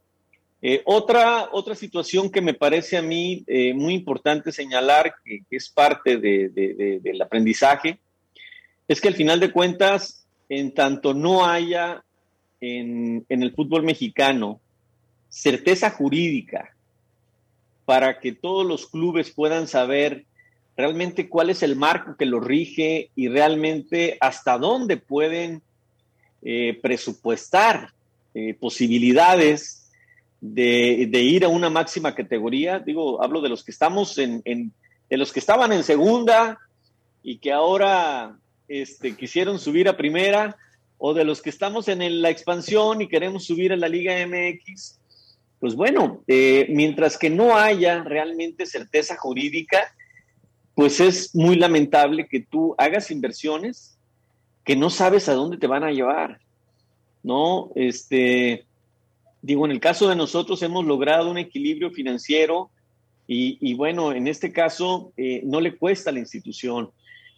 Eh, 0.62 0.84
otra, 0.86 1.50
otra 1.54 1.74
situación 1.74 2.30
que 2.30 2.42
me 2.42 2.54
parece 2.54 2.96
a 2.96 3.02
mí 3.02 3.44
muy 3.74 3.96
importante 3.96 4.52
señalar, 4.52 5.16
que, 5.26 5.42
es 5.50 5.70
parte 5.72 6.18
del 6.18 7.20
aprendizaje, 7.20 7.98
es 8.88 9.02
que 9.02 9.08
al 9.08 9.16
final 9.16 9.40
de 9.40 9.52
cuentas, 9.52 10.28
en 10.50 10.72
tanto 10.76 11.16
no 11.16 11.48
haya 11.48 12.04
en, 12.62 13.26
en 13.28 13.42
el 13.42 13.56
fútbol 13.56 13.82
mexicano 13.82 14.62
certeza 15.30 15.92
jurídica 15.92 16.76
para 17.86 18.20
que 18.20 18.34
todos 18.34 18.66
los 18.66 18.88
clubes 18.88 19.32
puedan 19.32 19.68
saber 19.68 20.26
realmente 20.78 21.28
cuál 21.28 21.50
es 21.50 21.64
el 21.64 21.76
marco 21.76 22.16
que 22.18 22.26
lo 22.26 22.40
rige 22.40 23.10
y 23.16 23.28
realmente 23.28 24.18
hasta 24.22 24.58
dónde 24.58 24.98
pueden 24.98 25.62
eh, 26.42 26.80
presupuestar 26.82 27.92
eh, 28.34 28.54
posibilidades 28.54 29.92
de, 30.40 31.10
ir 31.12 31.44
a 31.44 31.50
una 31.50 31.70
máxima 31.70 32.16
categoría. 32.16 32.80
Digo, 32.80 33.22
hablo 33.22 33.42
de 33.42 33.50
los 33.50 33.64
que 33.64 33.72
estamos 33.72 34.18
en, 34.18 34.42
de 34.44 35.18
los 35.18 35.34
que 35.34 35.40
estaban 35.40 35.74
en 35.74 35.84
segunda 35.84 36.60
y 37.24 37.40
que 37.40 37.52
ahora 37.52 38.38
este, 38.68 39.18
quisieron 39.18 39.60
subir 39.60 39.90
a 39.90 39.98
primera, 39.98 40.56
o 40.98 41.14
de 41.14 41.24
los 41.24 41.42
que 41.42 41.50
estamos 41.50 41.88
en 41.88 42.22
la 42.22 42.30
expansión 42.30 43.02
y 43.02 43.08
queremos 43.08 43.46
subir 43.46 43.72
a 43.72 43.78
la 43.78 43.90
Liga 43.90 44.16
MX. 44.28 45.00
Pues 45.60 45.76
bueno, 45.76 46.24
eh, 46.28 46.68
mientras 46.70 47.18
que 47.18 47.30
no 47.30 47.58
haya 47.58 48.04
realmente 48.04 48.66
certeza 48.66 49.18
jurídica, 49.18 49.94
pues 50.74 51.02
es 51.02 51.36
muy 51.36 51.58
lamentable 51.58 52.28
que 52.28 52.40
tú 52.40 52.76
hagas 52.78 53.12
inversiones 53.12 53.98
que 54.64 54.76
no 54.76 54.90
sabes 54.90 55.28
a 55.28 55.34
dónde 55.34 55.58
te 55.58 55.68
van 55.68 55.84
a 55.84 55.92
llevar, 55.92 56.40
¿no? 57.24 57.72
Este, 57.76 58.66
digo, 59.42 59.66
en 59.66 59.72
el 59.72 59.80
caso 59.80 60.08
de 60.08 60.16
nosotros 60.16 60.62
hemos 60.62 60.86
logrado 60.86 61.32
un 61.32 61.38
equilibrio 61.38 61.92
financiero 61.92 62.70
y, 63.32 63.76
bueno, 63.76 64.12
en 64.12 64.28
este 64.28 64.52
caso 64.52 65.14
eh, 65.16 65.42
no 65.44 65.62
le 65.62 65.76
cuesta 65.76 66.10
a 66.10 66.14
la 66.14 66.20
institución, 66.20 66.90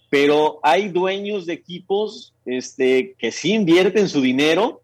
pero 0.10 0.60
hay 0.63 0.88
dueños 0.88 1.46
de 1.46 1.54
equipos 1.54 2.34
este, 2.46 3.16
que 3.18 3.32
sí 3.32 3.54
invierten 3.54 4.08
su 4.08 4.22
dinero 4.22 4.82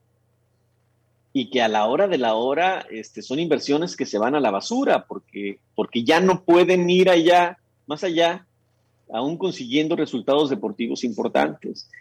y 1.40 1.52
que 1.52 1.62
a 1.62 1.68
la 1.68 1.86
hora 1.86 2.08
de 2.08 2.18
la 2.18 2.34
hora 2.34 2.84
este, 2.90 3.22
son 3.22 3.38
inversiones 3.38 3.96
que 3.96 4.08
se 4.08 4.18
van 4.18 4.34
a 4.34 4.40
la 4.40 4.50
basura 4.50 5.06
porque, 5.06 5.60
porque 5.76 6.04
ya 6.04 6.20
no 6.20 6.42
pueden 6.42 6.90
ir 6.90 7.12
allá, 7.12 7.60
más 7.86 8.04
allá, 8.04 8.48
aún 9.14 9.38
consiguiendo 9.38 9.96
resultados 9.96 10.50
deportivos 10.50 11.04
importantes. 11.04 11.92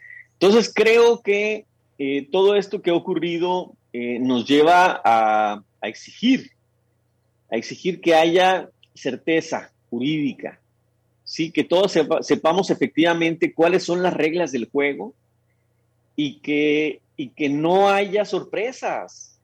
Entonces 0.40 0.72
creo 0.74 1.20
que 1.20 1.66
eh, 1.98 2.26
todo 2.32 2.54
esto 2.54 2.80
que 2.80 2.88
ha 2.88 2.94
ocurrido 2.94 3.74
eh, 3.92 4.18
nos 4.20 4.46
lleva 4.46 5.02
a, 5.04 5.62
exigir, 5.82 6.52
a 7.50 7.56
exigir 7.56 8.00
que 8.00 8.14
haya 8.14 8.70
certeza 8.94 9.70
jurídica, 9.90 10.60
sí, 11.24 11.50
que 11.50 11.62
todos 11.62 11.92
sepamos 12.22 12.70
efectivamente 12.70 13.52
cuáles 13.52 13.84
son 13.84 14.02
las 14.02 14.14
reglas 14.14 14.50
del 14.50 14.70
juego 14.70 15.12
y 16.16 16.38
que, 16.38 17.02
y 17.16 17.30
que 17.30 17.48
no 17.48 17.88
haya 17.88 18.24
sorpresas, 18.24 19.38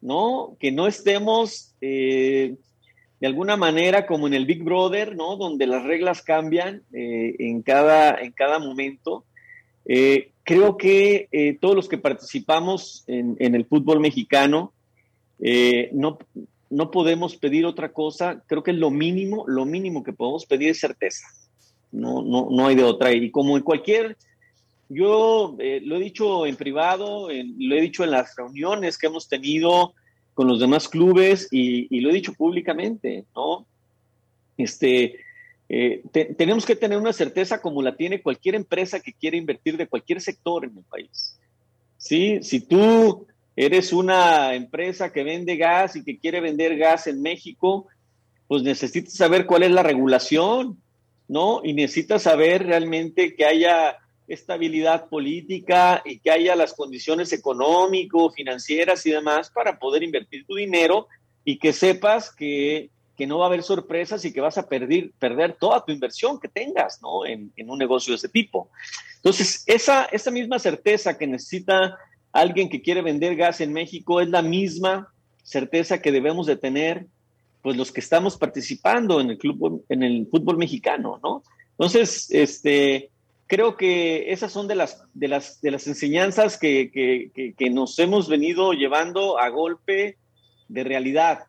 ¿no? 0.00 0.56
Que 0.60 0.70
no 0.70 0.86
estemos 0.86 1.74
eh, 1.80 2.54
de 3.20 3.26
alguna 3.26 3.56
manera 3.56 4.06
como 4.06 4.26
en 4.26 4.34
el 4.34 4.46
Big 4.46 4.62
Brother, 4.62 5.16
¿no? 5.16 5.36
Donde 5.36 5.66
las 5.66 5.84
reglas 5.84 6.22
cambian 6.22 6.82
eh, 6.92 7.34
en, 7.38 7.62
cada, 7.62 8.20
en 8.20 8.32
cada 8.32 8.58
momento. 8.58 9.24
Eh, 9.84 10.30
creo 10.44 10.76
que 10.76 11.58
todos 11.60 11.74
los 11.74 11.88
que 11.88 11.98
participamos 11.98 13.04
en, 13.06 13.54
el 13.54 13.64
fútbol 13.64 14.00
mexicano 14.00 14.72
no, 15.92 16.18
no 16.70 16.90
podemos 16.90 17.36
pedir 17.36 17.66
otra 17.66 17.92
cosa. 17.92 18.42
Creo 18.46 18.62
que 18.62 18.72
lo 18.72 18.90
mínimo, 18.90 19.44
lo 19.48 19.64
mínimo 19.64 20.04
que 20.04 20.12
podemos 20.12 20.46
pedir 20.46 20.70
es 20.70 20.80
certeza. 20.80 21.26
No, 21.92 22.22
no, 22.22 22.48
no 22.50 22.66
hay 22.66 22.74
de 22.74 22.84
otra. 22.84 23.12
Y 23.12 23.30
como 23.30 23.56
en 23.56 23.62
cualquier, 23.62 24.16
yo 24.88 25.56
lo 25.58 25.96
he 25.96 26.00
dicho 26.00 26.46
en 26.46 26.56
privado, 26.56 27.28
lo 27.28 27.76
he 27.76 27.80
dicho 27.80 28.04
en 28.04 28.10
las 28.10 28.34
reuniones 28.36 28.98
que 28.98 29.06
hemos 29.06 29.28
tenido 29.28 29.94
con 30.34 30.46
los 30.46 30.60
demás 30.60 30.88
clubes 30.88 31.48
y, 31.50 32.00
lo 32.00 32.10
he 32.10 32.12
dicho 32.12 32.34
públicamente, 32.34 33.24
¿no? 33.34 33.66
Este, 34.58 35.16
eh, 35.68 36.02
tenemos 36.36 36.66
que 36.66 36.76
tener 36.76 36.98
una 36.98 37.12
certeza 37.12 37.60
como 37.60 37.82
la 37.82 37.96
tiene 37.96 38.22
cualquier 38.22 38.54
empresa 38.54 39.00
que 39.00 39.12
quiere 39.12 39.38
invertir 39.38 39.76
de 39.76 39.86
cualquier 39.86 40.20
sector 40.20 40.64
en 40.66 40.76
el 40.76 40.84
país. 40.84 41.38
¿Sí? 41.96 42.38
Si 42.42 42.60
tú 42.60 43.26
eres 43.56 43.92
una 43.92 44.54
empresa 44.54 45.10
que 45.10 45.24
vende 45.24 45.56
gas 45.56 45.96
y 45.96 46.04
que 46.04 46.18
quiere 46.18 46.40
vender 46.40 46.76
gas 46.76 47.06
en 47.06 47.22
México, 47.22 47.86
pues 48.46 48.62
necesitas 48.62 49.14
saber 49.14 49.46
cuál 49.46 49.62
es 49.62 49.70
la 49.70 49.82
regulación, 49.82 50.78
¿no? 51.28 51.62
Y 51.64 51.72
necesitas 51.72 52.22
saber 52.22 52.66
realmente 52.66 53.34
que 53.34 53.46
haya 53.46 53.96
estabilidad 54.28 55.08
política 55.08 56.02
y 56.04 56.18
que 56.18 56.30
haya 56.30 56.56
las 56.56 56.74
condiciones 56.74 57.32
económico, 57.32 58.30
financieras 58.30 59.04
y 59.06 59.10
demás 59.10 59.50
para 59.50 59.78
poder 59.78 60.02
invertir 60.02 60.44
tu 60.46 60.54
dinero 60.54 61.08
y 61.44 61.58
que 61.58 61.72
sepas 61.72 62.34
que, 62.34 62.90
no 63.20 63.38
va 63.38 63.46
a 63.46 63.48
haber 63.48 63.62
sorpresas 63.62 64.24
y 64.24 64.32
que 64.32 64.40
vas 64.40 64.58
a 64.58 64.68
perder, 64.68 65.10
perder 65.18 65.56
toda 65.58 65.84
tu 65.84 65.92
inversión 65.92 66.38
que 66.38 66.48
tengas 66.48 67.00
¿no? 67.00 67.24
en, 67.24 67.52
un 67.66 67.78
negocio 67.78 68.12
de 68.12 68.16
ese 68.16 68.28
tipo. 68.28 68.68
Entonces, 69.16 69.64
esa, 69.66 70.04
esa 70.06 70.30
misma 70.30 70.58
certeza 70.58 71.16
que 71.16 71.26
necesita 71.26 71.96
alguien 72.32 72.68
que 72.68 72.82
quiere 72.82 73.00
vender 73.00 73.36
gas 73.36 73.60
en 73.60 73.72
México 73.72 74.20
es 74.20 74.28
la 74.28 74.42
misma 74.42 75.12
certeza 75.42 76.02
que 76.02 76.12
debemos 76.12 76.46
de 76.46 76.56
tener 76.56 77.06
pues 77.62 77.76
los 77.76 77.90
que 77.90 78.00
estamos 78.00 78.36
participando 78.36 79.20
en 79.20 79.30
el 79.30 79.38
club 79.38 79.84
en 79.88 80.02
el 80.02 80.28
fútbol 80.30 80.56
mexicano, 80.56 81.18
¿no? 81.22 81.42
Entonces, 81.72 82.30
este 82.30 83.10
creo 83.46 83.76
que 83.76 84.32
esas 84.32 84.52
son 84.52 84.68
de 84.68 84.74
las, 84.74 85.04
de 85.14 85.28
las, 85.28 85.60
de 85.60 85.70
las 85.70 85.86
enseñanzas 85.86 86.58
que, 86.58 86.90
que, 87.56 87.70
nos 87.70 87.98
hemos 87.98 88.28
venido 88.28 88.72
llevando 88.72 89.38
a 89.38 89.48
golpe 89.48 90.16
de 90.68 90.84
realidad, 90.84 91.44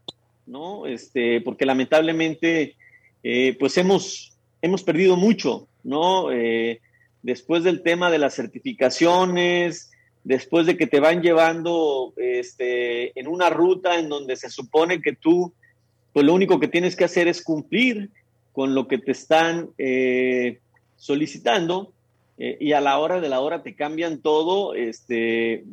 ¿no? 0.46 0.86
Este, 0.86 1.42
porque 1.42 1.66
lamentablemente, 1.66 2.76
eh, 3.24 3.56
pues 3.60 3.78
hemos, 3.78 4.38
hemos 4.62 4.84
perdido 4.84 5.16
mucho, 5.16 5.68
¿no? 5.84 6.32
Eh, 6.32 6.82
después 7.24 7.64
del 7.64 7.82
tema 7.82 8.12
de 8.12 8.20
las 8.20 8.36
certificaciones, 8.36 9.92
después 10.24 10.68
de 10.68 10.78
que 10.78 10.88
te 10.88 11.00
van 11.00 11.22
llevando 11.22 12.14
este, 12.18 13.18
en 13.20 13.28
una 13.28 13.50
ruta 13.50 13.98
en 13.98 14.10
donde 14.10 14.36
se 14.36 14.50
supone 14.50 15.02
que 15.02 15.14
tú, 15.14 15.54
pues 16.14 16.26
lo 16.26 16.34
único 16.34 16.60
que 16.60 16.68
tienes 16.68 16.96
que 16.96 17.06
hacer 17.06 17.28
es 17.28 17.44
cumplir 17.44 18.12
con 18.54 18.76
lo 18.76 18.88
que 18.88 18.98
te 18.98 19.12
están 19.12 19.70
eh, 19.78 20.60
solicitando 20.98 21.94
eh, 22.38 22.58
y 22.60 22.74
a 22.74 22.82
la 22.82 23.00
hora 23.00 23.22
de 23.22 23.30
la 23.30 23.40
hora 23.40 23.64
te 23.64 23.76
cambian 23.76 24.20
todo, 24.20 24.76
este, 24.76 25.64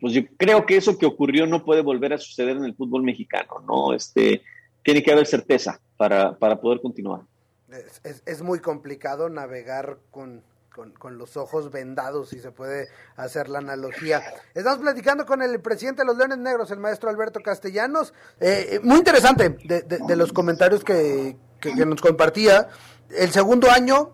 pues 0.00 0.12
yo 0.12 0.22
creo 0.36 0.64
que 0.64 0.76
eso 0.76 0.96
que 0.96 1.06
ocurrió 1.06 1.46
no 1.46 1.64
puede 1.64 1.82
volver 1.82 2.12
a 2.12 2.18
suceder 2.18 2.56
en 2.56 2.64
el 2.64 2.74
fútbol 2.74 3.02
mexicano, 3.02 3.62
¿no? 3.66 3.92
Este, 3.92 4.42
tiene 4.82 5.02
que 5.02 5.12
haber 5.12 5.26
certeza 5.26 5.80
para, 5.96 6.36
para 6.38 6.60
poder 6.60 6.80
continuar. 6.80 7.22
Es, 8.04 8.22
es, 8.24 8.42
muy 8.42 8.60
complicado 8.60 9.28
navegar 9.28 9.98
con 10.12 10.42
con, 10.98 11.18
los 11.18 11.36
ojos 11.36 11.70
vendados, 11.70 12.30
si 12.30 12.40
se 12.40 12.50
puede 12.50 12.88
hacer 13.16 13.48
la 13.48 13.58
analogía. 13.58 14.22
Estamos 14.54 14.80
platicando 14.80 15.24
con 15.24 15.42
el 15.42 15.60
presidente 15.60 16.02
de 16.02 16.06
los 16.06 16.16
Leones 16.16 16.38
Negros, 16.38 16.70
el 16.70 16.78
maestro 16.78 17.10
Alberto 17.10 17.40
Castellanos. 17.40 18.12
Eh, 18.40 18.68
eh, 18.72 18.80
muy 18.82 18.98
interesante 18.98 19.50
de, 19.50 20.16
los 20.16 20.32
comentarios 20.32 20.82
que, 20.82 21.36
nos 21.86 22.00
compartía. 22.00 22.68
El 23.10 23.30
segundo 23.30 23.70
año 23.70 24.12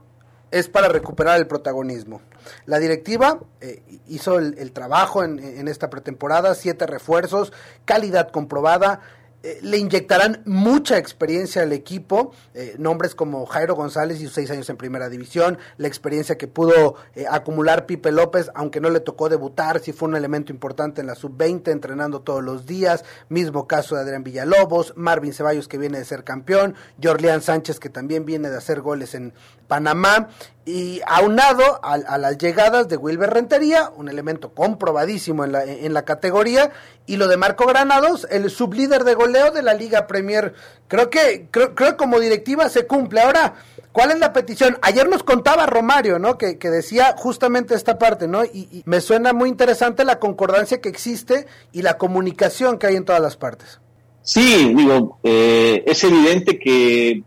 es 0.50 0.69
para 0.69 0.88
recuperar 0.88 1.38
el 1.38 1.47
protagonismo. 1.47 2.21
La 2.66 2.78
directiva 2.78 3.40
eh, 3.61 3.83
hizo 4.09 4.38
el, 4.38 4.73
trabajo 4.73 5.23
en, 5.23 5.38
en, 5.38 5.69
esta 5.69 5.90
pretemporada, 5.90 6.54
siete 6.54 6.87
refuerzos, 6.87 7.52
calidad 7.85 8.30
comprobada, 8.30 9.00
eh, 9.42 9.59
le 9.62 9.78
inyectarán 9.78 10.42
mucha 10.44 10.99
experiencia 10.99 11.62
al 11.62 11.73
equipo, 11.73 12.32
eh, 12.52 12.75
nombres 12.78 13.14
como 13.14 13.47
Jairo 13.47 13.75
González 13.75 14.20
y 14.20 14.25
sus 14.25 14.35
seis 14.35 14.50
años 14.50 14.68
en 14.68 14.76
primera 14.76 15.09
división, 15.09 15.59
la 15.78 15.88
experiencia 15.88 16.37
que 16.37 16.47
pudo 16.47 16.97
eh, 17.14 17.25
acumular 17.30 17.87
Pipe 17.87 18.12
López, 18.12 18.50
aunque 18.54 18.80
no 18.80 18.90
le 18.90 19.00
tocó 19.00 19.30
debutar, 19.30 19.80
sí 19.80 19.92
fue 19.92 20.09
un 20.09 20.16
elemento 20.16 20.52
importante 20.52 21.00
en 21.00 21.06
la 21.06 21.14
sub-20, 21.14 21.68
entrenando 21.68 22.20
todos 22.20 22.44
los 22.44 22.66
días, 22.66 23.04
mismo 23.30 23.66
caso 23.66 23.94
de 23.94 24.02
Adrián 24.02 24.25
Villalobos, 24.25 24.92
Marvin 24.97 25.32
Ceballos 25.32 25.68
que 25.68 25.78
viene 25.78 25.99
de 25.99 26.04
ser 26.04 26.23
campeón, 26.23 26.75
Jorlián 27.02 27.40
Sánchez 27.40 27.80
que 27.80 27.88
también 27.88 28.26
viene 28.26 28.50
de 28.50 28.59
hacer 28.59 28.82
goles 28.82 29.14
en 29.14 29.32
Panamá, 29.68 30.28
y 30.67 31.00
aunado 31.07 31.81
a, 31.83 32.19
las 32.19 32.38
llegadas 32.38 32.88
de 32.88 32.97
Wilber 32.97 33.31
Rentería, 33.31 33.90
un 33.97 34.09
elemento 34.09 34.52
comprobadísimo 34.52 35.45
en 35.45 35.52
la, 35.52 35.64
en 35.64 35.95
la 35.95 36.05
categoría, 36.05 36.71
y 37.07 37.17
lo 37.17 37.29
de 37.29 37.37
Marco 37.37 37.67
Granados, 37.67 38.26
el 38.31 38.50
sublíder 38.50 39.05
de 39.05 39.14
goleo 39.14 39.50
de 39.50 39.62
la 39.62 39.75
Liga 39.75 40.07
Premier. 40.07 40.55
Creo 40.87 41.11
que, 41.11 41.49
creo, 41.50 41.75
creo 41.75 41.97
como 41.97 42.21
directiva 42.21 42.69
se 42.69 42.87
cumple. 42.87 43.21
Ahora, 43.21 43.55
¿cuál 43.93 44.11
es 44.11 44.19
la 44.19 44.33
petición? 44.33 44.79
Ayer 44.83 45.09
nos 45.09 45.23
contaba 45.23 45.67
Romario, 45.67 46.19
¿no? 46.19 46.37
Que, 46.37 46.59
que 46.59 46.69
decía 46.69 47.14
justamente 47.17 47.75
esta 47.75 47.99
parte, 47.99 48.29
¿no? 48.29 48.45
Y, 48.45 48.83
me 48.85 49.00
suena 49.00 49.33
muy 49.33 49.49
interesante 49.49 50.05
la 50.05 50.19
concordancia 50.19 50.81
que 50.81 50.88
existe 50.88 51.47
y 51.73 51.83
la 51.83 51.97
comunicación 51.97 52.79
que 52.79 52.87
hay 52.87 52.97
en 52.97 53.05
todas 53.05 53.23
las 53.23 53.37
partes. 53.37 53.81
Sí, 54.23 54.75
digo, 54.76 55.19
eh, 55.25 55.83
es 55.87 56.05
evidente 56.05 56.59
que 56.59 57.25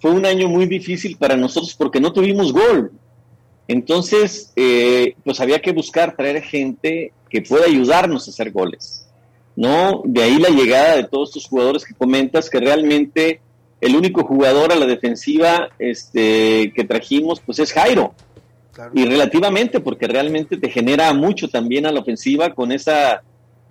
fue 0.00 0.10
un 0.10 0.26
año 0.26 0.48
muy 0.48 0.66
difícil 0.66 1.16
para 1.16 1.36
nosotros 1.36 1.74
porque 1.74 2.00
no 2.00 2.12
tuvimos 2.12 2.52
gol. 2.52 2.92
Entonces, 3.68 4.52
eh, 4.56 5.14
pues 5.24 5.40
había 5.40 5.60
que 5.60 5.72
buscar 5.72 6.16
traer 6.16 6.42
gente 6.42 7.12
que 7.28 7.42
pueda 7.42 7.66
ayudarnos 7.66 8.26
a 8.26 8.30
hacer 8.30 8.50
goles. 8.50 9.06
¿no? 9.56 10.02
De 10.04 10.22
ahí 10.22 10.38
la 10.38 10.48
llegada 10.48 10.96
de 10.96 11.04
todos 11.04 11.28
estos 11.28 11.46
jugadores 11.46 11.84
que 11.84 11.94
comentas, 11.94 12.48
que 12.48 12.60
realmente 12.60 13.40
el 13.80 13.96
único 13.96 14.24
jugador 14.24 14.72
a 14.72 14.76
la 14.76 14.86
defensiva 14.86 15.68
este, 15.78 16.72
que 16.74 16.84
trajimos, 16.84 17.40
pues 17.40 17.58
es 17.58 17.72
Jairo. 17.72 18.14
Y 18.94 19.04
relativamente, 19.04 19.80
porque 19.80 20.06
realmente 20.06 20.56
te 20.56 20.70
genera 20.70 21.12
mucho 21.12 21.48
también 21.48 21.84
a 21.86 21.92
la 21.92 22.00
ofensiva 22.00 22.54
con 22.54 22.72
esa 22.72 23.22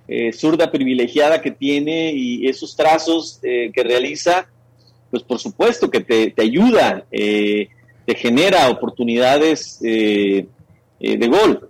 eh, 0.07 0.31
zurda 0.33 0.71
privilegiada 0.71 1.41
que 1.41 1.51
tiene 1.51 2.11
y 2.13 2.47
esos 2.47 2.75
trazos 2.75 3.39
eh, 3.41 3.71
que 3.73 3.83
realiza, 3.83 4.47
pues 5.09 5.23
por 5.23 5.39
supuesto 5.39 5.89
que 5.89 6.01
te, 6.01 6.33
ayuda, 6.41 7.05
eh, 7.11 7.69
te 8.05 8.15
genera 8.15 8.69
oportunidades 8.69 9.79
de 9.79 10.47
gol 10.99 11.69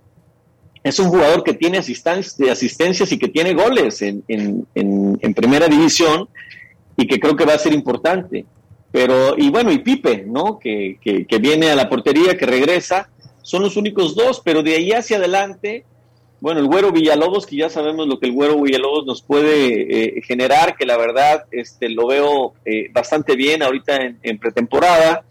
es 0.82 0.98
un 0.98 1.08
jugador 1.08 1.44
que 1.44 1.54
tiene 1.54 1.78
asistencias 1.78 3.12
y 3.12 3.18
que 3.18 3.28
tiene 3.28 3.52
goles 3.52 4.02
en, 4.02 4.66
primera 5.34 5.68
división 5.68 6.28
y 6.96 7.06
que 7.06 7.20
creo 7.20 7.36
que 7.36 7.44
va 7.44 7.54
a 7.54 7.58
ser 7.58 7.72
importante. 7.72 8.46
Pero, 8.92 9.36
y 9.36 9.50
bueno, 9.50 9.70
y 9.70 9.78
Pipe, 9.78 10.24
¿no? 10.26 10.58
Que, 10.58 10.98
viene 11.40 11.70
a 11.70 11.76
la 11.76 11.88
portería, 11.88 12.36
que 12.36 12.46
regresa, 12.46 13.10
son 13.42 13.62
los 13.62 13.76
únicos 13.76 14.14
dos, 14.14 14.40
pero 14.44 14.62
de 14.62 14.74
ahí 14.74 14.92
hacia 14.92 15.18
adelante, 15.18 15.84
bueno, 16.40 16.60
el 16.60 16.66
Güero 16.66 16.92
Villalobos, 16.92 17.46
que 17.46 17.56
ya 17.56 17.70
sabemos 17.70 18.06
lo 18.06 18.18
que 18.18 18.26
el 18.26 18.32
Güero 18.32 18.60
Villalobos 18.60 19.06
nos 19.06 19.22
puede 19.22 20.16
eh, 20.18 20.22
generar, 20.22 20.76
que 20.76 20.86
la 20.86 20.96
verdad 20.96 21.44
este, 21.50 21.88
lo 21.88 22.06
veo 22.06 22.54
eh, 22.64 22.88
bastante 22.92 23.36
bien 23.36 23.62
ahorita 23.62 23.96
en 24.22 24.38
pretemporada. 24.38 25.24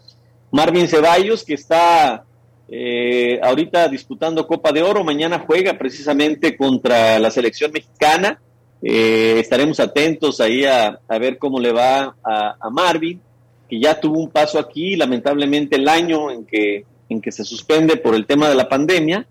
Marvin 0.52 0.88
Ceballos, 0.88 1.44
que 1.44 1.54
está 1.54 2.24
eh, 2.72 3.40
ahorita 3.42 3.88
disputando 3.88 4.46
Copa 4.46 4.70
de 4.70 4.82
Oro, 4.82 5.02
mañana 5.02 5.42
juega 5.44 5.76
precisamente 5.76 6.56
contra 6.56 7.18
la 7.18 7.30
selección 7.30 7.72
mexicana. 7.72 8.40
Eh, 8.80 9.38
estaremos 9.40 9.80
atentos 9.80 10.40
ahí 10.40 10.64
a, 10.64 11.00
ver 11.08 11.36
cómo 11.36 11.58
le 11.58 11.72
va 11.72 12.14
a, 12.22 12.70
Marvin, 12.70 13.20
que 13.68 13.80
ya 13.80 13.98
tuvo 13.98 14.20
un 14.20 14.30
paso 14.30 14.58
aquí, 14.58 14.94
lamentablemente 14.94 15.76
el 15.76 15.88
año 15.88 16.30
en 16.30 16.46
que, 16.46 16.84
en 17.08 17.20
que 17.20 17.32
se 17.32 17.44
suspende 17.44 17.96
por 17.96 18.14
el 18.14 18.26
tema 18.26 18.48
de 18.48 18.54
la 18.54 18.68
pandemia, 18.68 19.26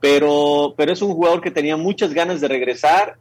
pero, 0.00 0.74
pero 0.76 0.92
es 0.92 1.02
un 1.02 1.14
jugador 1.14 1.40
que 1.40 1.50
tenía 1.50 1.76
muchas 1.76 2.12
ganas 2.12 2.40
de 2.40 2.48
regresar, 2.48 3.16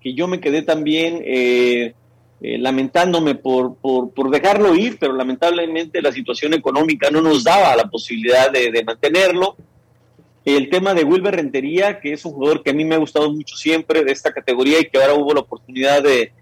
que 0.00 0.14
yo 0.14 0.28
me 0.28 0.40
quedé 0.40 0.62
también 0.62 1.22
eh, 1.24 1.94
eh, 2.42 2.56
lamentándome 2.56 3.34
por, 3.34 3.76
por, 3.76 4.30
dejarlo 4.30 4.74
ir, 4.74 4.96
pero 4.98 5.12
lamentablemente 5.12 6.00
la 6.00 6.10
situación 6.10 6.54
económica 6.54 7.10
no 7.10 7.20
nos 7.20 7.44
daba 7.44 7.76
la 7.76 7.84
posibilidad 7.84 8.50
de, 8.50 8.82
mantenerlo. 8.82 9.56
El 10.46 10.70
tema 10.70 10.94
de 10.94 11.04
Wilber 11.04 11.36
Rentería, 11.36 12.00
que 12.00 12.14
es 12.14 12.24
un 12.24 12.32
jugador 12.32 12.62
que 12.62 12.70
a 12.70 12.72
mí 12.72 12.82
me 12.86 12.94
ha 12.94 12.98
gustado 12.98 13.30
mucho 13.30 13.56
siempre 13.56 14.04
de 14.04 14.12
esta 14.12 14.32
categoría 14.32 14.80
y 14.80 14.86
que 14.86 14.96
ahora 14.96 15.12
hubo 15.14 15.34
la 15.34 15.40
oportunidad 15.40 16.02
de, 16.02 16.32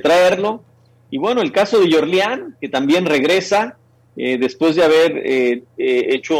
traerlo. 0.00 0.64
Y 1.10 1.18
bueno, 1.18 1.42
el 1.42 1.52
caso 1.52 1.78
de 1.78 1.92
Jorlián, 1.92 2.56
que 2.60 2.68
también 2.68 3.06
regresa 3.06 3.78
eh, 4.16 4.38
después 4.38 4.76
de 4.76 4.82
haber 4.82 5.22
eh, 5.24 5.62
hecho 5.76 6.38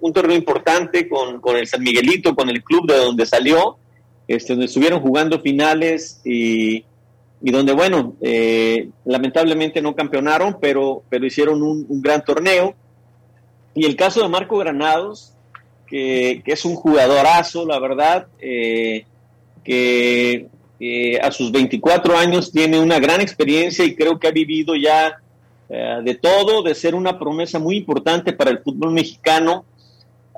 un 0.00 0.12
torneo 0.12 0.36
importante 0.36 1.08
con, 1.08 1.40
con, 1.40 1.56
el 1.56 1.66
San 1.66 1.82
Miguelito, 1.82 2.34
con 2.34 2.50
el 2.50 2.62
club 2.62 2.86
de 2.86 2.96
donde 2.96 3.24
salió, 3.26 3.78
este, 4.28 4.52
donde 4.52 4.66
estuvieron 4.66 5.00
jugando 5.00 5.40
finales 5.40 6.20
y, 6.24 6.84
y 7.46 7.50
donde, 7.50 7.74
bueno, 7.74 8.16
eh, 8.22 8.88
lamentablemente 9.04 9.82
no 9.82 9.94
campeonaron, 9.94 10.56
pero, 10.62 11.02
pero 11.10 11.26
hicieron 11.26 11.62
un, 11.62 12.00
gran 12.00 12.24
torneo. 12.24 12.74
Y 13.74 13.84
el 13.84 13.96
caso 13.96 14.22
de 14.22 14.28
Marco 14.28 14.56
Granados, 14.56 15.34
que, 15.86 16.42
es 16.46 16.64
un 16.64 16.74
jugadorazo, 16.74 17.66
la 17.66 17.78
verdad, 17.78 18.28
eh, 18.38 19.04
que 19.62 20.48
a 21.22 21.30
sus 21.30 21.52
24 21.52 22.16
años 22.16 22.50
tiene 22.50 22.78
una 22.78 22.98
gran 22.98 23.20
experiencia 23.20 23.84
y 23.84 23.94
creo 23.94 24.18
que 24.18 24.28
ha 24.28 24.32
vivido 24.32 24.74
ya 24.74 25.18
eh, 25.68 26.00
de 26.02 26.14
todo, 26.14 26.62
de 26.62 26.74
ser 26.74 26.94
una 26.94 27.18
promesa 27.18 27.58
muy 27.58 27.76
importante 27.76 28.32
para 28.32 28.50
el 28.50 28.58
fútbol 28.58 28.92
mexicano, 28.92 29.64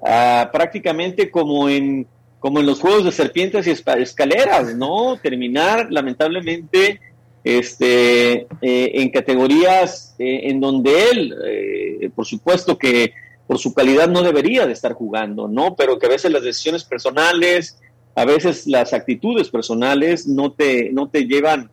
ah, 0.04 0.48
prácticamente 0.52 1.30
como 1.30 1.68
en 1.68 2.06
como 2.38 2.60
en 2.60 2.66
los 2.66 2.80
juegos 2.80 3.04
de 3.04 3.10
serpientes 3.10 3.66
y 3.66 3.70
escaleras, 4.00 4.76
¿no? 4.76 5.16
Terminar, 5.20 5.88
lamentablemente, 5.90 7.00
este, 7.42 8.42
eh, 8.42 8.46
en 8.60 9.08
categorías 9.10 10.14
eh, 10.18 10.42
en 10.44 10.60
donde 10.60 11.10
él, 11.10 12.12
por 12.14 12.24
supuesto 12.24 12.78
que 12.78 13.14
por 13.48 13.58
su 13.58 13.74
calidad 13.74 14.08
no 14.08 14.22
debería 14.22 14.64
de 14.64 14.74
estar 14.74 14.92
jugando, 14.92 15.48
¿no? 15.48 15.74
Pero 15.74 15.98
que 15.98 16.06
a 16.06 16.10
veces 16.10 16.30
las 16.30 16.42
decisiones 16.42 16.84
personales, 16.84 17.80
a 18.14 18.24
veces 18.24 18.66
las 18.66 18.92
actitudes 18.92 19.48
personales 19.48 20.28
no 20.28 20.52
te, 20.52 20.92
no 20.92 21.08
te 21.08 21.26
llevan 21.26 21.70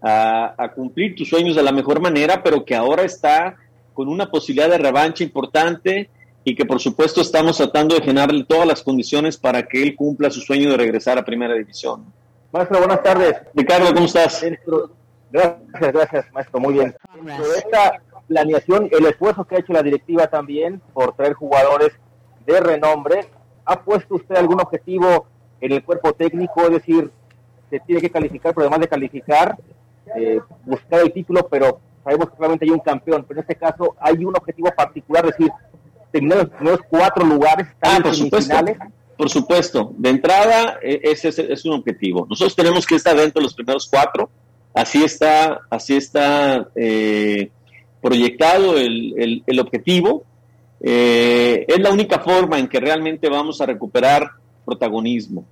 a, 0.00 0.54
a 0.56 0.72
cumplir 0.72 1.14
tus 1.14 1.28
sueños 1.28 1.56
de 1.56 1.62
la 1.62 1.72
mejor 1.72 2.00
manera, 2.00 2.42
pero 2.42 2.64
que 2.64 2.74
ahora 2.74 3.02
está 3.02 3.56
con 3.94 4.08
una 4.08 4.30
posibilidad 4.30 4.70
de 4.70 4.78
revancha 4.78 5.24
importante 5.24 6.08
y 6.44 6.54
que 6.54 6.64
por 6.64 6.80
supuesto 6.80 7.20
estamos 7.20 7.56
tratando 7.56 7.94
de 7.94 8.00
generarle 8.00 8.44
todas 8.44 8.66
las 8.66 8.82
condiciones 8.82 9.36
para 9.36 9.64
que 9.64 9.82
él 9.82 9.96
cumpla 9.96 10.30
su 10.30 10.40
sueño 10.40 10.70
de 10.70 10.76
regresar 10.76 11.18
a 11.18 11.24
Primera 11.24 11.54
División. 11.54 12.04
Maestro, 12.52 12.78
buenas 12.78 13.02
tardes. 13.02 13.36
Ricardo, 13.54 13.92
¿cómo 13.92 14.06
estás? 14.06 14.42
Gracias, 15.30 15.92
gracias, 15.92 16.32
maestro, 16.32 16.60
muy 16.60 16.74
bien. 16.74 16.94
esta 17.56 18.00
planeación, 18.26 18.88
el 18.90 19.04
esfuerzo 19.06 19.44
que 19.44 19.56
ha 19.56 19.58
hecho 19.58 19.72
la 19.72 19.82
directiva 19.82 20.26
también 20.26 20.80
por 20.94 21.14
traer 21.14 21.34
jugadores 21.34 21.92
de 22.46 22.60
renombre, 22.60 23.26
¿ha 23.66 23.82
puesto 23.82 24.14
usted 24.14 24.36
algún 24.36 24.60
objetivo 24.60 25.26
en 25.60 25.72
el 25.72 25.84
cuerpo 25.84 26.14
técnico? 26.14 26.62
Es 26.62 26.70
decir, 26.70 27.10
se 27.68 27.80
tiene 27.80 28.00
que 28.00 28.10
calificar, 28.10 28.54
pero 28.54 28.66
además 28.66 28.80
de 28.80 28.88
calificar, 28.88 29.56
eh, 30.16 30.40
buscar 30.64 31.00
el 31.00 31.12
título, 31.12 31.48
pero 31.48 31.80
sabemos 32.04 32.30
que 32.30 32.36
realmente 32.38 32.64
hay 32.64 32.70
un 32.70 32.80
campeón, 32.80 33.24
pero 33.26 33.40
en 33.40 33.42
este 33.42 33.56
caso 33.56 33.94
hay 34.00 34.24
un 34.24 34.36
objetivo 34.36 34.70
particular, 34.76 35.26
es 35.26 35.36
decir, 35.36 35.52
tener 36.10 36.50
los 36.60 36.80
cuatro 36.88 37.24
lugares 37.24 37.66
ah, 37.82 37.98
por 38.02 38.14
supuesto, 38.14 38.54
por 39.16 39.28
supuesto. 39.28 39.92
De 39.98 40.10
entrada, 40.10 40.78
e, 40.80 41.00
ese 41.02 41.28
es, 41.28 41.64
un 41.64 41.74
objetivo. 41.74 42.26
Nosotros 42.30 42.54
tenemos 42.54 42.86
que 42.86 42.94
estar 42.94 43.16
dentro 43.16 43.40
de 43.40 43.44
los 43.44 43.54
primeros 43.54 43.88
cuatro. 43.90 44.30
Así 44.72 45.02
está, 45.02 45.60
así 45.68 45.96
está 45.96 46.68
eh, 46.76 47.50
proyectado 48.00 48.78
el, 48.78 49.42
el, 49.44 49.60
objetivo. 49.60 50.24
Eh, 50.80 51.64
es 51.66 51.80
la 51.80 51.90
única 51.90 52.20
forma 52.20 52.58
en 52.58 52.68
que 52.68 52.78
realmente 52.78 53.28
vamos 53.28 53.60
a 53.60 53.66
recuperar 53.66 54.30
protagonismo, 54.64 55.44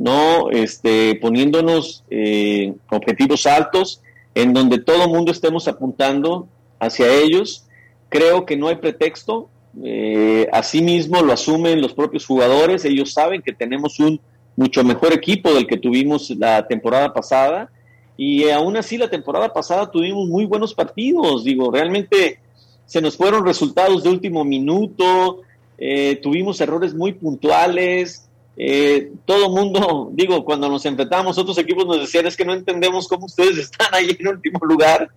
no 0.00 0.50
este, 0.50 1.14
poniéndonos 1.16 2.04
eh, 2.08 2.72
objetivos 2.90 3.44
altos 3.44 4.00
en 4.34 4.54
donde 4.54 4.78
todo 4.78 5.04
el 5.04 5.10
mundo 5.10 5.30
estemos 5.30 5.68
apuntando 5.68 6.48
hacia 6.78 7.12
ellos. 7.12 7.66
Creo 8.08 8.46
que 8.46 8.56
no 8.56 8.68
hay 8.68 8.76
pretexto. 8.76 9.50
Eh, 9.84 10.48
asimismo 10.52 11.20
lo 11.20 11.34
asumen 11.34 11.82
los 11.82 11.92
propios 11.92 12.24
jugadores, 12.24 12.86
ellos 12.86 13.12
saben 13.12 13.42
que 13.42 13.52
tenemos 13.52 14.00
un 14.00 14.18
mucho 14.56 14.82
mejor 14.82 15.12
equipo 15.12 15.52
del 15.52 15.66
que 15.66 15.76
tuvimos 15.76 16.30
la 16.30 16.66
temporada 16.66 17.12
pasada. 17.12 17.70
Y 18.16 18.48
aún 18.48 18.78
así 18.78 18.96
la 18.96 19.10
temporada 19.10 19.52
pasada 19.52 19.90
tuvimos 19.90 20.26
muy 20.28 20.46
buenos 20.46 20.72
partidos, 20.72 21.44
digo, 21.44 21.70
realmente 21.70 22.38
se 22.86 23.02
nos 23.02 23.18
fueron 23.18 23.44
resultados 23.44 24.02
de 24.02 24.08
último 24.08 24.46
minuto, 24.46 25.42
eh, 25.76 26.18
tuvimos 26.22 26.58
errores 26.62 26.94
muy 26.94 27.12
puntuales, 27.12 28.29
eh, 28.62 29.12
todo 29.24 29.48
mundo, 29.48 30.10
digo, 30.12 30.44
cuando 30.44 30.68
nos 30.68 30.84
enfrentamos 30.84 31.38
otros 31.38 31.56
equipos 31.56 31.86
nos 31.86 31.98
decían 31.98 32.26
es 32.26 32.36
que 32.36 32.44
no 32.44 32.52
entendemos 32.52 33.08
cómo 33.08 33.24
ustedes 33.24 33.56
están 33.58 33.88
ahí 33.94 34.14
en 34.18 34.28
último 34.28 34.58
lugar, 34.66 35.08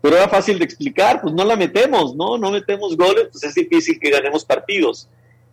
pero 0.00 0.16
era 0.16 0.28
fácil 0.28 0.60
de 0.60 0.64
explicar, 0.64 1.20
pues 1.20 1.34
no 1.34 1.44
la 1.44 1.56
metemos, 1.56 2.14
¿no? 2.14 2.38
No 2.38 2.52
metemos 2.52 2.96
goles, 2.96 3.28
pues 3.32 3.42
es 3.42 3.54
difícil 3.54 3.98
que 3.98 4.10
ganemos 4.10 4.44
partidos. 4.44 5.08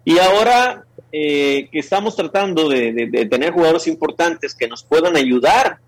Y 0.06 0.20
ahora 0.20 0.86
eh, 1.12 1.70
que 1.72 1.80
estamos 1.80 2.16
tratando 2.16 2.70
de, 2.70 3.28
tener 3.32 3.52
jugadores 3.52 3.88
importantes 3.88 4.54
que 4.54 4.68
nos 4.68 4.84
puedan 4.84 5.16
ayudar 5.16 5.80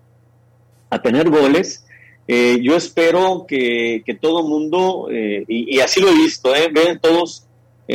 a 0.90 1.00
tener 1.00 1.30
goles, 1.30 1.84
eh, 2.26 2.58
yo 2.60 2.74
espero 2.74 3.44
que, 3.46 4.02
que 4.04 4.14
todo 4.14 4.42
mundo, 4.42 5.08
eh, 5.12 5.44
y, 5.46 5.78
así 5.78 6.00
lo 6.00 6.08
he 6.08 6.14
visto, 6.14 6.56
eh, 6.56 6.68
ven 6.72 6.98
todos 6.98 7.44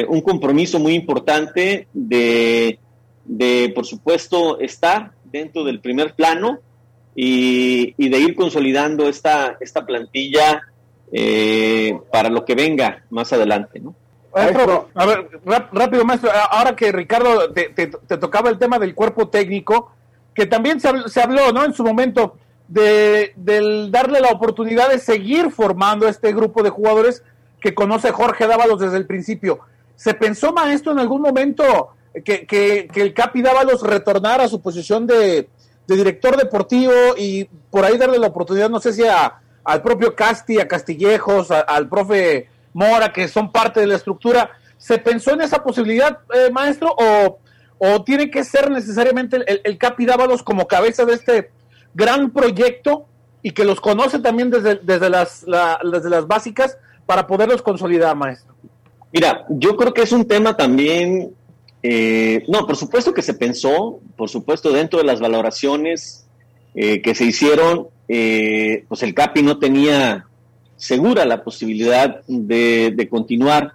un 0.08 0.22
compromiso 0.22 0.80
muy 0.80 0.94
importante 0.94 1.90
de, 1.94 2.80
de, 3.26 3.72
por 3.74 3.86
supuesto, 3.86 4.60
estar 4.60 5.12
dentro 5.24 5.64
del 5.64 5.80
primer 5.80 6.14
plano 6.14 6.60
y, 7.16 7.94
de 7.98 8.20
ir 8.20 8.36
consolidando 8.36 9.08
esta, 9.08 9.58
esta 9.60 9.86
plantilla 9.86 10.62
eh, 11.12 12.00
para 12.12 12.30
lo 12.30 12.46
que 12.46 12.56
venga 12.56 13.04
más 13.10 13.32
adelante, 13.34 13.80
¿no? 13.80 13.96
a 14.34 15.06
ver, 15.06 15.28
rápido, 15.74 16.06
maestro, 16.06 16.30
ahora 16.32 16.74
que 16.74 16.92
Ricardo 16.92 17.52
te, 17.52 17.70
te, 17.70 17.88
tocaba 18.18 18.50
el 18.50 18.58
tema 18.58 18.80
del 18.80 18.96
cuerpo 18.96 19.28
técnico, 19.28 19.92
que 20.34 20.46
también 20.46 20.80
se, 20.80 20.90
se 21.10 21.22
habló, 21.22 21.52
¿no? 21.52 21.66
En 21.66 21.74
su 21.74 21.84
momento, 21.84 22.38
de 22.70 23.34
del 23.36 23.92
darle 23.92 24.22
la 24.22 24.30
oportunidad 24.30 24.90
de 24.90 25.00
seguir 25.00 25.52
formando 25.52 26.08
este 26.08 26.32
grupo 26.32 26.64
de 26.64 26.70
jugadores 26.70 27.24
que 27.60 27.76
conoce 27.76 28.12
Jorge 28.12 28.48
Dávalos 28.48 28.80
desde 28.80 28.96
el 28.96 29.06
principio. 29.06 29.60
¿Se 29.98 30.14
pensó, 30.14 30.54
maestro, 30.54 30.94
en 30.94 31.00
algún 31.00 31.22
momento 31.22 31.90
que, 32.14 32.46
que, 32.46 32.90
el 32.96 33.14
Capi 33.14 33.42
Dávalos 33.42 33.82
retornara 33.84 34.44
a 34.44 34.50
su 34.50 34.62
posición 34.62 35.08
de, 35.08 35.48
de 35.88 35.96
director 35.96 36.38
deportivo 36.38 36.94
y 37.18 37.46
por 37.70 37.86
ahí 37.86 37.98
darle 37.98 38.20
la 38.20 38.28
oportunidad, 38.28 38.70
no 38.70 38.80
sé 38.80 38.94
si 38.94 39.04
al 39.64 39.82
propio 39.82 40.16
Casti, 40.16 40.60
a 40.60 40.68
Castillejos, 40.68 41.52
al 41.52 41.88
profe 41.88 42.50
Mora, 42.74 43.12
que 43.12 43.28
son 43.28 43.52
parte 43.52 43.80
de 43.80 43.88
la 43.88 43.96
estructura. 43.96 44.52
¿Se 44.78 44.98
pensó 44.98 45.34
en 45.34 45.42
esa 45.42 45.64
posibilidad, 45.64 46.20
eh, 46.34 46.50
maestro, 46.52 46.96
o, 46.98 47.40
o, 47.78 48.04
tiene 48.04 48.32
que 48.32 48.44
ser 48.44 48.72
necesariamente 48.72 49.38
el, 49.46 49.62
el, 49.64 49.78
Capi 49.78 50.06
Dávalos 50.06 50.44
como 50.44 50.68
cabeza 50.68 51.06
de 51.06 51.14
este 51.14 51.52
gran 51.94 52.32
proyecto 52.32 53.06
y 53.44 53.52
que 53.52 53.66
los 53.66 53.80
conoce 53.80 54.20
también 54.20 54.50
desde, 54.50 54.76
desde, 54.76 55.10
las, 55.10 55.46
desde 55.84 56.10
las 56.10 56.28
básicas 56.28 56.78
para 57.06 57.28
poderlos 57.28 57.62
consolidar, 57.62 58.16
maestro? 58.16 58.56
Mira, 59.14 59.46
yo 59.50 59.76
creo 59.76 59.94
que 59.94 60.04
es 60.04 60.12
un 60.12 60.26
tema 60.26 60.56
también 60.56 61.36
eh, 61.84 62.44
no, 62.48 62.68
por 62.68 62.76
supuesto 62.76 63.14
que 63.14 63.22
se 63.22 63.34
pensó, 63.34 64.00
por 64.16 64.30
supuesto 64.30 64.72
dentro 64.72 65.00
de 65.00 65.06
las 65.06 65.20
valoraciones 65.20 66.26
eh, 66.76 67.02
que 67.02 67.16
se 67.16 67.26
hicieron, 67.26 67.88
eh, 68.08 68.86
pues 68.88 69.04
el 69.04 69.14
CAPI 69.14 69.42
no 69.42 69.58
tenía 69.58 70.28
segura 70.76 71.26
la 71.26 71.44
posibilidad 71.44 72.22
de, 72.28 73.08
continuar 73.10 73.74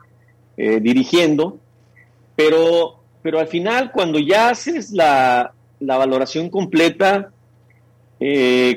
dirigiendo, 0.56 1.58
pero, 2.34 2.98
pero 3.22 3.38
al 3.38 3.46
final 3.46 3.92
cuando 3.92 4.18
ya 4.18 4.48
haces 4.48 4.90
la 4.90 5.52
valoración 5.78 6.48
completa, 6.48 7.30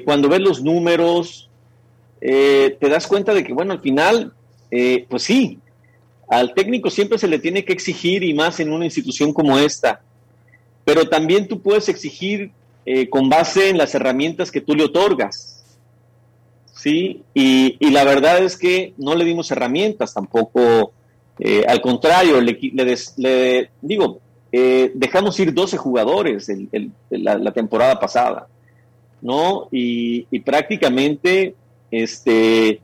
cuando 0.03 0.27
ves 0.27 0.41
los 0.41 0.61
números, 0.61 1.49
te 2.19 2.77
das 2.81 3.07
cuenta 3.07 3.33
de 3.33 3.43
que, 3.45 3.53
bueno, 3.53 3.73
al 3.73 3.79
final, 3.79 4.33
pues 4.69 5.23
sí, 5.23 5.57
al 6.29 6.53
técnico 6.53 6.91
siempre 6.91 7.17
se 7.17 7.27
le 7.27 7.39
tiene 7.39 7.65
que 7.65 7.73
exigir 7.73 8.23
y 8.23 8.33
más 8.33 8.59
en 8.59 8.71
una 8.71 8.85
institución 8.85 9.33
como 9.33 9.57
esta, 9.57 10.01
pero 10.85 11.09
también 11.09 11.47
tú 11.47 11.59
puedes 11.59 11.89
exigir 11.89 12.51
eh, 12.85 13.09
con 13.09 13.29
base 13.29 13.69
en 13.69 13.77
las 13.77 13.93
herramientas 13.95 14.51
que 14.51 14.61
tú 14.61 14.75
le 14.75 14.83
otorgas. 14.83 15.63
¿Sí? 16.73 17.23
Y, 17.33 17.89
la 17.91 18.05
verdad 18.05 18.41
es 18.41 18.55
que 18.55 18.93
no 18.97 19.13
le 19.15 19.25
dimos 19.25 19.51
herramientas 19.51 20.13
tampoco, 20.13 20.93
eh, 21.37 21.65
al 21.67 21.81
contrario, 21.81 22.39
le, 22.39 23.69
digo, 23.81 24.19
eh, 24.51 24.91
dejamos 24.93 25.37
ir 25.41 25.53
12 25.53 25.75
jugadores 25.75 26.49
la, 27.09 27.51
temporada 27.51 27.99
pasada, 27.99 28.47
¿no? 29.21 29.67
Y 29.71 30.39
prácticamente, 30.39 31.53
este, 31.91 32.79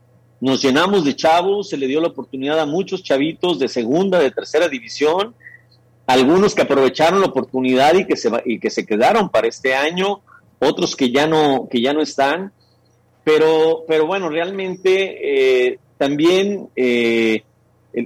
nos 0.45 0.62
llenamos 0.62 1.03
de 1.03 1.15
chavos, 1.15 1.69
se 1.69 1.75
le 1.75 1.88
dio 1.88 1.99
la 1.99 2.10
oportunidad 2.10 2.60
a 2.60 2.67
muchos 2.67 3.01
chavitos 3.01 3.58
de 3.58 3.67
segunda, 3.67 4.19
de 4.19 4.29
tercera 4.29 4.69
división, 4.69 5.34
algunos 6.05 6.53
que 6.53 6.62
aprovecharon 6.62 7.19
la 7.19 7.25
oportunidad 7.25 7.95
y 7.95 8.05
que 8.05 8.15
se, 8.15 8.29
y 8.45 8.60
que 8.60 8.69
se 8.69 8.86
quedaron 8.86 9.29
para 9.29 9.47
este 9.47 9.73
año, 9.73 10.21
otros 10.60 10.95
que 10.95 11.10
ya 11.10 11.25
no, 11.25 11.67
que 11.67 11.81
ya 11.81 11.93
no 11.93 12.01
están. 12.03 12.53
Pero, 13.23 13.86
pero 13.88 14.05
bueno, 14.05 14.29
realmente 14.29 15.69
eh, 15.71 15.79
también, 15.97 16.69
eh, 16.75 17.41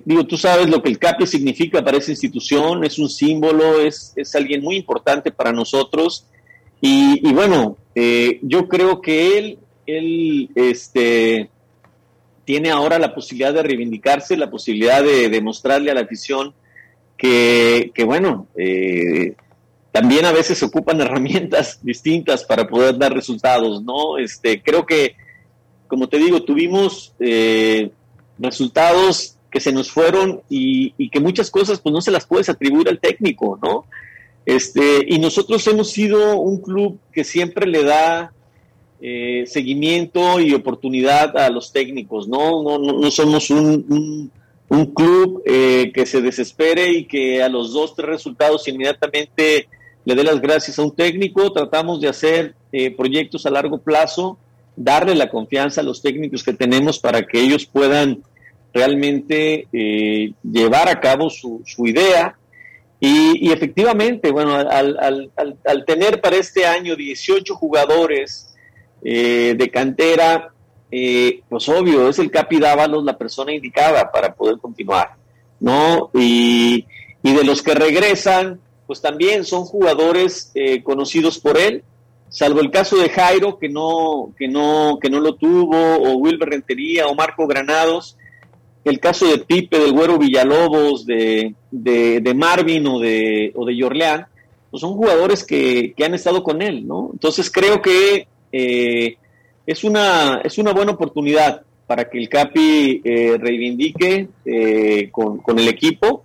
digo, 0.05 0.25
tú 0.25 0.37
sabes 0.37 0.69
lo 0.69 0.81
que 0.81 0.87
el 0.87 0.97
CAPE 0.97 1.27
significa 1.27 1.83
para 1.83 1.97
esa 1.97 2.11
institución, 2.11 2.85
es 2.85 2.99
un 2.99 3.09
símbolo, 3.09 3.81
es, 3.81 4.13
es 4.15 4.33
alguien 4.33 4.63
muy 4.63 4.77
importante 4.77 5.29
para 5.29 5.51
nosotros. 5.51 6.25
Y, 6.79 7.19
bueno, 7.33 7.75
eh, 7.95 8.39
yo 8.43 8.69
creo 8.69 9.01
que 9.01 9.37
él, 9.37 9.59
él, 9.85 10.49
este, 10.55 11.49
tiene 12.49 12.71
ahora 12.71 12.97
la 12.97 13.13
posibilidad 13.13 13.53
de 13.53 13.61
reivindicarse, 13.61 14.35
la 14.35 14.49
posibilidad 14.49 15.03
de 15.03 15.29
demostrarle 15.29 15.91
a 15.91 15.93
la 15.93 16.01
afición 16.01 16.55
que, 17.15 17.91
bueno, 18.07 18.47
eh, 18.57 19.35
también 19.91 20.25
a 20.25 20.31
veces 20.31 20.57
se 20.57 20.65
ocupan 20.65 20.99
herramientas 21.01 21.77
distintas 21.83 22.43
para 22.43 22.67
poder 22.67 22.97
dar 22.97 23.13
resultados, 23.13 23.83
¿no? 23.83 24.17
Este, 24.17 24.63
creo 24.63 24.83
que, 24.87 25.15
como 25.87 26.09
te 26.09 26.17
digo, 26.17 26.41
tuvimos 26.41 27.13
eh, 27.19 27.91
resultados 28.39 29.35
que 29.51 29.59
se 29.59 29.71
nos 29.71 29.91
fueron 29.91 30.41
y, 30.49 30.95
y, 30.97 31.11
que 31.11 31.19
muchas 31.19 31.51
cosas 31.51 31.79
pues 31.79 31.93
no 31.93 32.01
se 32.01 32.09
las 32.09 32.25
puedes 32.25 32.49
atribuir 32.49 32.89
al 32.89 32.99
técnico, 32.99 33.59
¿no? 33.61 33.85
Este, 34.47 35.05
y 35.07 35.19
nosotros 35.19 35.67
hemos 35.67 35.91
sido 35.91 36.39
un 36.39 36.63
club 36.63 36.97
que 37.13 37.23
siempre 37.23 37.67
le 37.67 37.83
da 37.83 38.33
eh, 39.01 39.45
seguimiento 39.47 40.41
y 40.41 40.53
oportunidad 40.53 41.37
a 41.37 41.49
los 41.49 41.71
técnicos, 41.71 42.27
¿no? 42.27 42.61
No, 42.61 42.77
no, 42.77 43.11
somos 43.11 43.49
un, 43.49 44.29
un, 44.67 44.85
club 44.87 45.41
eh, 45.45 45.93
que 45.93 46.05
se 46.05 46.21
desespere 46.21 46.91
y 46.91 47.05
que 47.05 47.41
a 47.41 47.47
los 47.47 47.71
dos, 47.71 47.95
tres 47.95 48.09
resultados 48.09 48.67
inmediatamente 48.67 49.69
le 50.03 50.15
dé 50.15 50.23
las 50.25 50.41
gracias 50.41 50.77
a 50.77 50.83
un 50.83 50.93
técnico. 50.93 51.49
Tratamos 51.53 52.01
de 52.01 52.09
hacer 52.09 52.55
eh, 52.73 52.91
proyectos 52.91 53.45
a 53.45 53.51
largo 53.51 53.77
plazo, 53.77 54.37
darle 54.75 55.15
la 55.15 55.29
confianza 55.29 55.79
a 55.79 55.85
los 55.85 56.01
técnicos 56.01 56.43
que 56.43 56.51
tenemos 56.51 56.99
para 56.99 57.25
que 57.25 57.39
ellos 57.39 57.65
puedan 57.65 58.21
realmente 58.73 59.65
llevar 60.43 60.89
a 60.89 60.99
cabo 60.99 61.29
su, 61.29 61.61
su 61.65 61.87
idea. 61.87 62.37
Y, 62.99 63.47
y, 63.47 63.53
efectivamente, 63.53 64.29
bueno, 64.29 64.55
al, 64.55 64.97
al, 64.99 65.31
al, 65.37 65.57
al, 65.65 65.85
tener 65.85 66.19
para 66.19 66.35
este 66.35 66.65
año 66.65 66.97
18 66.97 67.55
jugadores 67.55 68.48
eh, 69.03 69.55
de 69.57 69.69
cantera, 69.69 70.51
eh, 70.91 71.41
pues 71.47 71.69
obvio, 71.69 72.09
es 72.09 72.19
el 72.19 72.31
Capi 72.31 72.59
Dávalos 72.59 73.03
la 73.03 73.17
persona 73.17 73.53
indicada 73.53 74.11
para 74.11 74.33
poder 74.33 74.57
continuar, 74.57 75.15
¿no? 75.59 76.09
Y, 76.13 76.85
de 77.21 77.43
los 77.43 77.61
que 77.61 77.75
regresan, 77.75 78.59
pues 78.87 79.01
también 79.01 79.45
son 79.45 79.63
jugadores 79.63 80.51
eh, 80.55 80.81
conocidos 80.81 81.37
por 81.37 81.57
él, 81.59 81.83
salvo 82.29 82.59
el 82.59 82.71
caso 82.71 82.97
de 82.97 83.09
Jairo, 83.09 83.59
que 83.59 83.69
no, 83.69 84.33
que 84.37 84.47
no, 84.47 84.97
que 84.99 85.09
no 85.09 85.19
lo 85.19 85.35
tuvo, 85.35 85.77
o 85.77 86.15
Wilber 86.15 86.49
Rentería, 86.49 87.07
o 87.07 87.13
Marco 87.13 87.45
Granados, 87.45 88.17
el 88.83 88.99
caso 88.99 89.27
de 89.27 89.39
Pipe, 89.39 89.77
del 89.77 89.91
Güero 89.91 90.17
Villalobos, 90.17 91.05
de, 91.05 91.53
de, 91.69 92.33
Marvin 92.33 92.87
o 92.87 92.99
de, 92.99 93.51
o 93.55 93.65
de 93.65 93.75
Yorleán, 93.75 94.25
pues 94.71 94.81
son 94.81 94.93
jugadores 94.93 95.43
que, 95.43 95.93
que 95.95 96.05
han 96.05 96.13
estado 96.13 96.43
con 96.43 96.61
él, 96.61 96.87
¿no? 96.87 97.09
Entonces 97.13 97.51
creo 97.51 97.81
que 97.81 98.27
eh, 98.51 99.17
es, 99.65 99.83
una, 99.83 100.41
es 100.43 100.57
una 100.57 100.73
buena 100.73 100.93
oportunidad 100.93 101.61
para 101.87 102.09
que 102.09 102.19
el 102.19 102.29
CAPI 102.29 103.01
eh, 103.03 103.37
reivindique 103.39 104.27
eh, 104.45 105.09
con, 105.11 105.41
el 105.57 105.67
equipo. 105.67 106.23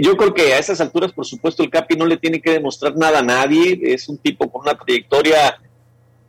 yo 0.00 0.16
creo 0.16 0.34
que 0.34 0.54
a 0.54 0.58
esas 0.58 0.80
alturas, 0.80 1.12
por 1.12 1.24
supuesto, 1.24 1.62
el 1.62 1.70
CAPI 1.70 1.96
no 1.96 2.06
le 2.06 2.16
tiene 2.16 2.40
que 2.40 2.50
demostrar 2.50 2.96
nada 2.96 3.20
a 3.20 3.22
nadie. 3.22 3.78
Es 3.82 4.08
un 4.08 4.18
tipo 4.18 4.50
con 4.50 4.62
una 4.62 4.76
trayectoria 4.76 5.60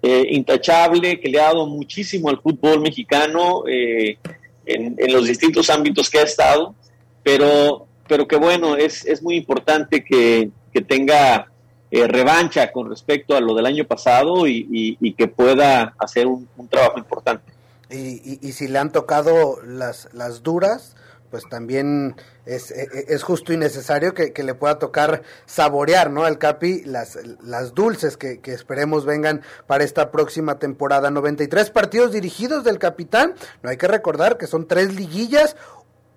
intachable 0.02 1.20
que 1.20 1.30
le 1.30 1.40
ha 1.40 1.46
dado 1.46 1.66
muchísimo 1.66 2.30
al 2.30 2.40
fútbol 2.40 2.80
mexicano 2.80 3.64
en, 3.68 4.96
en, 4.98 5.12
los 5.12 5.28
distintos 5.28 5.70
ámbitos 5.70 6.10
que 6.10 6.20
ha 6.20 6.24
estado. 6.24 6.76
Pero, 7.24 7.88
pero 8.08 8.28
que 8.28 8.36
bueno, 8.36 8.76
es, 8.76 9.04
es 9.06 9.24
muy 9.24 9.36
importante 9.36 10.04
que, 10.04 10.52
que 10.72 10.82
tenga 10.82 11.52
eh, 11.92 12.08
revancha 12.08 12.72
con 12.72 12.90
respecto 12.90 13.36
a 13.36 13.42
lo 13.42 13.54
del 13.56 13.66
año 13.66 13.86
pasado 13.86 14.48
y, 14.48 15.16
que 15.18 15.28
pueda 15.28 15.94
hacer 15.98 16.28
un, 16.28 16.48
trabajo 16.70 16.98
importante. 16.98 17.52
Y, 17.90 18.48
y, 18.48 18.52
si 18.52 18.68
le 18.68 18.78
han 18.78 18.92
tocado 18.92 19.62
las, 19.64 20.10
las 20.14 20.44
duras, 20.44 20.96
pues 21.30 21.44
también 21.50 22.16
es, 22.46 22.72
e, 22.72 23.06
e, 23.08 23.18
justo 23.20 23.54
y 23.54 23.58
necesario 23.58 24.14
que, 24.14 24.34
le 24.44 24.54
pueda 24.56 24.80
tocar 24.80 25.22
saborear, 25.46 26.10
¿no? 26.10 26.24
Al 26.26 26.38
Capi 26.38 26.84
las, 26.86 27.20
las 27.44 27.74
dulces 27.74 28.18
que, 28.18 28.40
esperemos 28.46 29.06
vengan 29.06 29.42
para 29.68 29.84
esta 29.84 30.12
próxima 30.12 30.58
temporada. 30.60 31.12
93 31.12 31.70
partidos 31.70 32.12
dirigidos 32.12 32.64
del 32.64 32.80
capitán, 32.80 33.36
no 33.62 33.70
hay 33.70 33.78
que 33.78 33.88
recordar 33.88 34.38
que 34.38 34.48
son 34.48 34.68
tres 34.68 34.96
liguillas, 34.96 35.56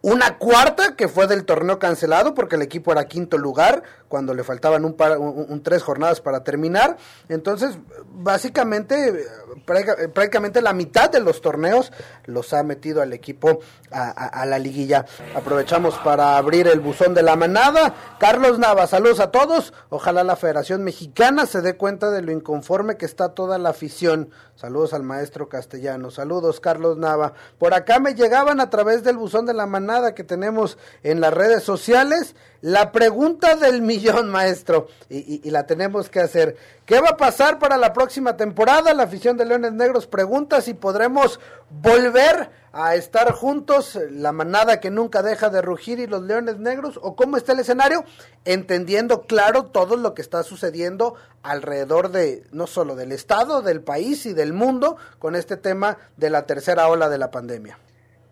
una 0.02 0.36
cuarta 0.36 0.96
que 0.96 1.06
fue 1.06 1.28
del 1.28 1.44
torneo 1.44 1.78
cancelado 1.78 2.34
porque 2.34 2.56
el 2.56 2.62
equipo 2.62 2.90
era 2.90 3.04
quinto 3.04 3.38
lugar 3.38 3.84
cuando 4.08 4.34
le 4.34 4.42
faltaban 4.42 4.84
un, 4.84 4.94
par, 4.94 5.16
un, 5.16 5.62
tres 5.62 5.82
jornadas 5.84 6.20
para 6.20 6.42
terminar. 6.42 6.96
Entonces, 7.28 7.78
básicamente, 8.12 9.24
prácticamente 9.64 10.60
la 10.60 10.72
mitad 10.72 11.08
de 11.08 11.20
los 11.20 11.40
torneos 11.40 11.92
los 12.24 12.52
ha 12.52 12.62
metido 12.64 13.00
al 13.00 13.12
equipo 13.12 13.60
a, 13.92 14.44
la 14.44 14.58
liguilla. 14.58 15.06
Aprovechamos 15.34 15.96
para 15.98 16.36
abrir 16.36 16.66
el 16.66 16.80
buzón 16.80 17.14
de 17.14 17.22
la 17.22 17.36
manada. 17.36 17.94
Carlos 18.18 18.58
Nava, 18.58 18.86
saludos 18.88 19.20
a 19.20 19.30
todos. 19.30 19.72
Ojalá 19.88 20.24
la 20.24 20.36
Federación 20.36 20.82
Mexicana 20.82 21.46
se 21.46 21.62
dé 21.62 21.76
cuenta 21.76 22.10
de 22.10 22.22
lo 22.22 22.32
inconforme 22.32 22.96
que 22.96 23.06
está 23.06 23.30
toda 23.30 23.56
la 23.58 23.70
afición. 23.70 24.30
Saludos 24.56 24.94
al 24.94 25.04
maestro 25.04 25.48
castellano. 25.48 26.10
Saludos, 26.10 26.60
Carlos 26.60 26.98
Nava. 26.98 27.34
Por 27.58 27.72
acá 27.72 28.00
me 28.00 28.14
llegaban 28.14 28.60
a 28.60 28.68
través 28.68 29.04
del 29.04 29.16
buzón 29.16 29.46
de 29.46 29.54
la 29.54 29.66
manada 29.66 29.91
que 30.14 30.24
tenemos 30.24 30.78
en 31.02 31.20
las 31.20 31.32
redes 31.34 31.62
sociales 31.62 32.34
la 32.62 32.92
pregunta 32.92 33.56
del 33.56 33.82
millón, 33.82 34.30
maestro, 34.30 34.88
y, 35.10 35.50
la 35.50 35.66
tenemos 35.66 36.08
que 36.08 36.20
hacer. 36.20 36.56
¿Qué 36.86 37.00
va 37.00 37.10
a 37.10 37.16
pasar 37.16 37.58
para 37.58 37.76
la 37.76 37.92
próxima 37.92 38.36
temporada? 38.36 38.94
La 38.94 39.02
afición 39.02 39.36
de 39.36 39.44
Leones 39.44 39.72
Negros 39.72 40.06
pregunta 40.06 40.62
si 40.62 40.72
podremos 40.72 41.40
volver 41.70 42.50
a 42.72 42.94
estar 42.94 43.32
juntos, 43.32 43.98
la 44.10 44.32
manada 44.32 44.80
que 44.80 44.90
nunca 44.90 45.22
deja 45.22 45.50
de 45.50 45.60
rugir 45.60 45.98
y 45.98 46.06
los 46.06 46.22
Leones 46.22 46.58
Negros, 46.58 46.98
o 47.02 47.14
cómo 47.14 47.36
está 47.36 47.52
el 47.52 47.60
escenario, 47.60 48.04
entendiendo 48.46 49.22
claro 49.22 49.66
todo 49.66 49.96
lo 49.96 50.14
que 50.14 50.22
está 50.22 50.42
sucediendo 50.42 51.14
alrededor 51.42 52.10
de 52.10 52.44
no 52.50 52.66
solo 52.66 52.96
del 52.96 53.12
Estado, 53.12 53.60
del 53.60 53.82
país 53.82 54.24
y 54.24 54.32
del 54.32 54.54
mundo 54.54 54.96
con 55.18 55.36
este 55.36 55.56
tema 55.56 55.98
de 56.16 56.30
la 56.30 56.46
tercera 56.46 56.88
ola 56.88 57.10
de 57.10 57.18
la 57.18 57.30
pandemia. 57.30 57.78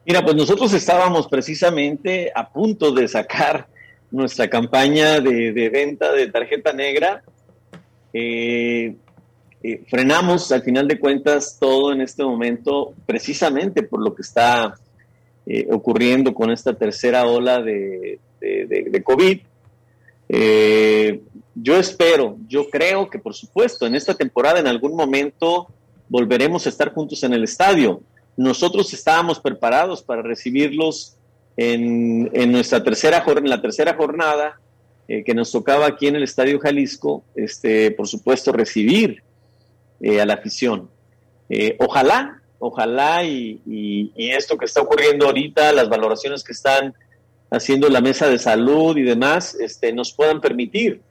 Mira, 0.06 0.24
pues 0.24 0.34
nosotros 0.34 0.72
estábamos 0.72 1.28
precisamente 1.28 2.32
a 2.34 2.50
punto 2.50 2.90
de 2.92 3.06
sacar 3.06 3.68
nuestra 4.10 4.48
campaña 4.48 5.20
de, 5.20 5.68
venta 5.68 6.12
de 6.12 6.28
tarjeta 6.28 6.72
negra. 6.72 7.22
Eh, 8.12 8.96
eh, 9.62 9.84
frenamos 9.88 10.50
al 10.52 10.62
final 10.62 10.88
de 10.88 10.98
cuentas 10.98 11.58
todo 11.60 11.92
en 11.92 12.00
este 12.00 12.24
momento 12.24 12.94
precisamente 13.06 13.82
por 13.82 14.02
lo 14.02 14.14
que 14.14 14.22
está 14.22 14.74
eh, 15.46 15.68
ocurriendo 15.70 16.32
con 16.32 16.50
esta 16.50 16.72
tercera 16.72 17.26
ola 17.26 17.60
de, 17.60 18.18
de 18.40 19.02
COVID. 19.04 19.38
yo 21.54 21.76
espero, 21.76 22.38
yo 22.48 22.70
creo 22.70 23.10
que 23.10 23.18
por 23.18 23.34
supuesto 23.34 23.86
en 23.86 23.94
esta 23.94 24.14
temporada 24.14 24.60
en 24.60 24.66
algún 24.66 24.96
momento 24.96 25.68
volveremos 26.08 26.64
a 26.64 26.70
estar 26.70 26.92
juntos 26.94 27.22
en 27.22 27.34
el 27.34 27.44
estadio. 27.44 28.02
Nosotros 28.40 28.94
estábamos 28.94 29.38
preparados 29.38 30.03
para 30.03 30.22
recibirlos 30.22 31.18
en, 31.59 32.31
en 32.33 32.50
nuestra 32.50 32.83
tercera, 32.83 33.22
en 33.26 33.50
la 33.50 33.61
tercera 33.61 33.94
jornada 33.94 34.59
eh, 35.09 35.22
que 35.24 35.35
nos 35.35 35.53
tocaba 35.53 35.87
aquí 35.87 36.07
en 36.07 36.16
el 36.16 36.22
Estadio 36.22 36.59
Jalisco, 36.59 37.22
este, 37.35 37.90
por 37.90 38.09
supuesto, 38.09 38.50
recibir 38.50 39.22
eh, 40.00 40.22
a 40.22 40.24
la 40.24 40.33
afición. 40.33 40.88
Eh, 41.50 41.76
ojalá, 41.81 42.40
ojalá 42.59 43.24
y, 43.24 43.61
y, 43.66 44.31
esto 44.31 44.57
que 44.57 44.64
está 44.64 44.81
ocurriendo 44.81 45.26
ahorita, 45.26 45.70
las 45.72 45.90
valoraciones 45.90 46.42
que 46.42 46.53
están 46.53 46.94
haciendo 47.50 47.90
la 47.90 48.00
mesa 48.00 48.26
de 48.26 48.38
salud 48.38 48.96
y 48.96 49.03
demás, 49.03 49.55
este, 49.55 49.92
nos 49.92 50.14
puedan 50.14 50.40
permitir 50.40 51.03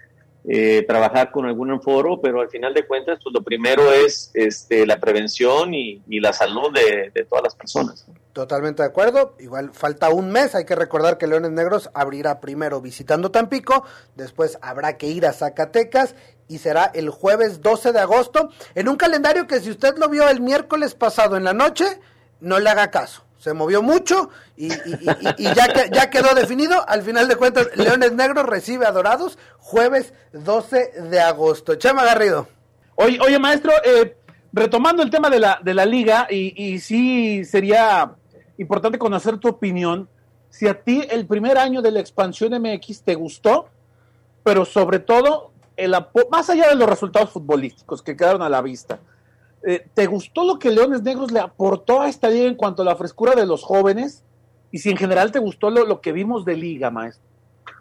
eh, 0.47 0.85
trabajar 0.87 1.31
con 1.31 1.45
algún 1.45 1.81
foro, 1.81 2.21
pero 2.21 2.41
al 2.41 2.49
final 2.49 2.73
de 2.73 2.87
cuentas, 2.87 3.19
pues 3.21 3.33
lo 3.33 3.43
primero 3.43 3.91
es 3.91 4.31
este, 4.33 4.85
la 4.85 4.99
prevención 4.99 5.73
y, 5.73 6.01
la 6.19 6.33
salud 6.33 6.73
de, 6.73 7.25
todas 7.25 7.43
las 7.43 7.55
personas. 7.55 8.05
Totalmente 8.33 8.81
de 8.81 8.87
acuerdo. 8.87 9.35
Igual 9.39 9.71
falta 9.73 10.09
un 10.09 10.31
mes. 10.31 10.55
Hay 10.55 10.65
que 10.65 10.75
recordar 10.75 11.17
que 11.17 11.27
Leones 11.27 11.51
Negros 11.51 11.89
abrirá 11.93 12.39
primero 12.39 12.81
visitando 12.81 13.31
Tampico, 13.31 13.83
después 14.15 14.57
habrá 14.61 14.97
que 14.97 15.07
ir 15.07 15.25
a 15.25 15.33
Zacatecas 15.33 16.15
y 16.47 16.59
será 16.59 16.85
el 16.85 17.09
jueves 17.09 17.61
12 17.61 17.91
de 17.91 17.99
agosto 17.99 18.49
en 18.75 18.87
un 18.87 18.95
calendario 18.95 19.45
que 19.45 19.59
si 19.59 19.69
usted 19.69 19.97
lo 19.97 20.09
vio 20.09 20.29
el 20.29 20.41
miércoles 20.41 20.95
pasado 20.95 21.37
en 21.37 21.43
la 21.43 21.53
noche, 21.53 21.85
no 22.39 22.59
le 22.59 22.69
haga 22.69 22.91
caso 22.91 23.28
se 23.39 23.53
movió 23.53 23.81
mucho 23.81 24.29
y, 24.55 24.69
ya, 24.69 25.89
ya 25.91 26.09
quedó 26.09 26.35
definido. 26.35 26.87
Al 26.87 27.01
final 27.01 27.27
de 27.27 27.37
cuentas, 27.37 27.69
Leones 27.75 28.13
Negros 28.13 28.45
recibe 28.45 28.85
a 28.85 28.91
Dorados 28.91 29.39
jueves 29.57 30.13
12 30.33 30.91
de 31.09 31.19
agosto. 31.19 31.75
Chema 31.75 32.03
Garrido. 32.03 32.47
Oye, 32.95 33.17
oye 33.21 33.39
maestro, 33.39 33.71
eh, 33.83 34.17
retomando 34.51 35.01
el 35.01 35.09
tema 35.09 35.29
de 35.29 35.39
la, 35.39 35.59
de 35.63 35.73
la 35.73 35.85
liga, 35.85 36.27
y, 36.29 36.53
y 36.61 36.79
sí 36.79 37.45
sería 37.45 38.13
importante 38.57 38.99
conocer 38.99 39.37
tu 39.37 39.47
opinión, 39.47 40.09
si 40.49 40.67
a 40.67 40.81
ti 40.81 41.03
el 41.09 41.25
primer 41.25 41.57
año 41.57 41.81
de 41.81 41.91
la 41.91 42.01
expansión 42.01 42.51
MX 42.61 43.03
te 43.03 43.15
gustó, 43.15 43.69
pero 44.43 44.65
sobre 44.65 44.99
todo, 44.99 45.51
el, 45.77 45.95
más 46.29 46.49
allá 46.49 46.67
de 46.67 46.75
los 46.75 46.89
resultados 46.89 47.29
futbolísticos 47.29 48.01
que 48.01 48.17
quedaron 48.17 48.41
a 48.41 48.49
la 48.49 48.61
vista, 48.61 48.99
eh, 49.65 49.85
¿Te 49.93 50.05
gustó 50.05 50.43
lo 50.45 50.57
que 50.57 50.69
Leones 50.69 51.03
Negros 51.03 51.31
le 51.31 51.39
aportó 51.39 52.01
a 52.01 52.09
esta 52.09 52.29
liga 52.29 52.47
en 52.47 52.55
cuanto 52.55 52.81
a 52.81 52.85
la 52.85 52.95
frescura 52.95 53.35
de 53.35 53.45
los 53.45 53.63
jóvenes? 53.63 54.23
Y 54.71 54.79
si 54.79 54.89
en 54.89 54.97
general 54.97 55.31
te 55.31 55.39
gustó 55.39 55.69
lo, 55.69 55.99
que 56.01 56.11
vimos 56.11 56.45
de 56.45 56.55
liga, 56.55 56.89
maestro. 56.91 57.23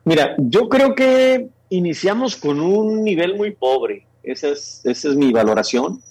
Mira, 0.05 0.35
yo 0.39 0.69
creo 0.69 0.95
que 0.95 1.49
iniciamos 1.69 2.37
con 2.37 2.61
un 2.61 3.05
nivel 3.05 3.37
muy 3.37 3.53
pobre. 3.53 4.07
Esa 4.23 4.49
es, 4.49 5.05
mi 5.17 5.33
valoración. 5.33 6.03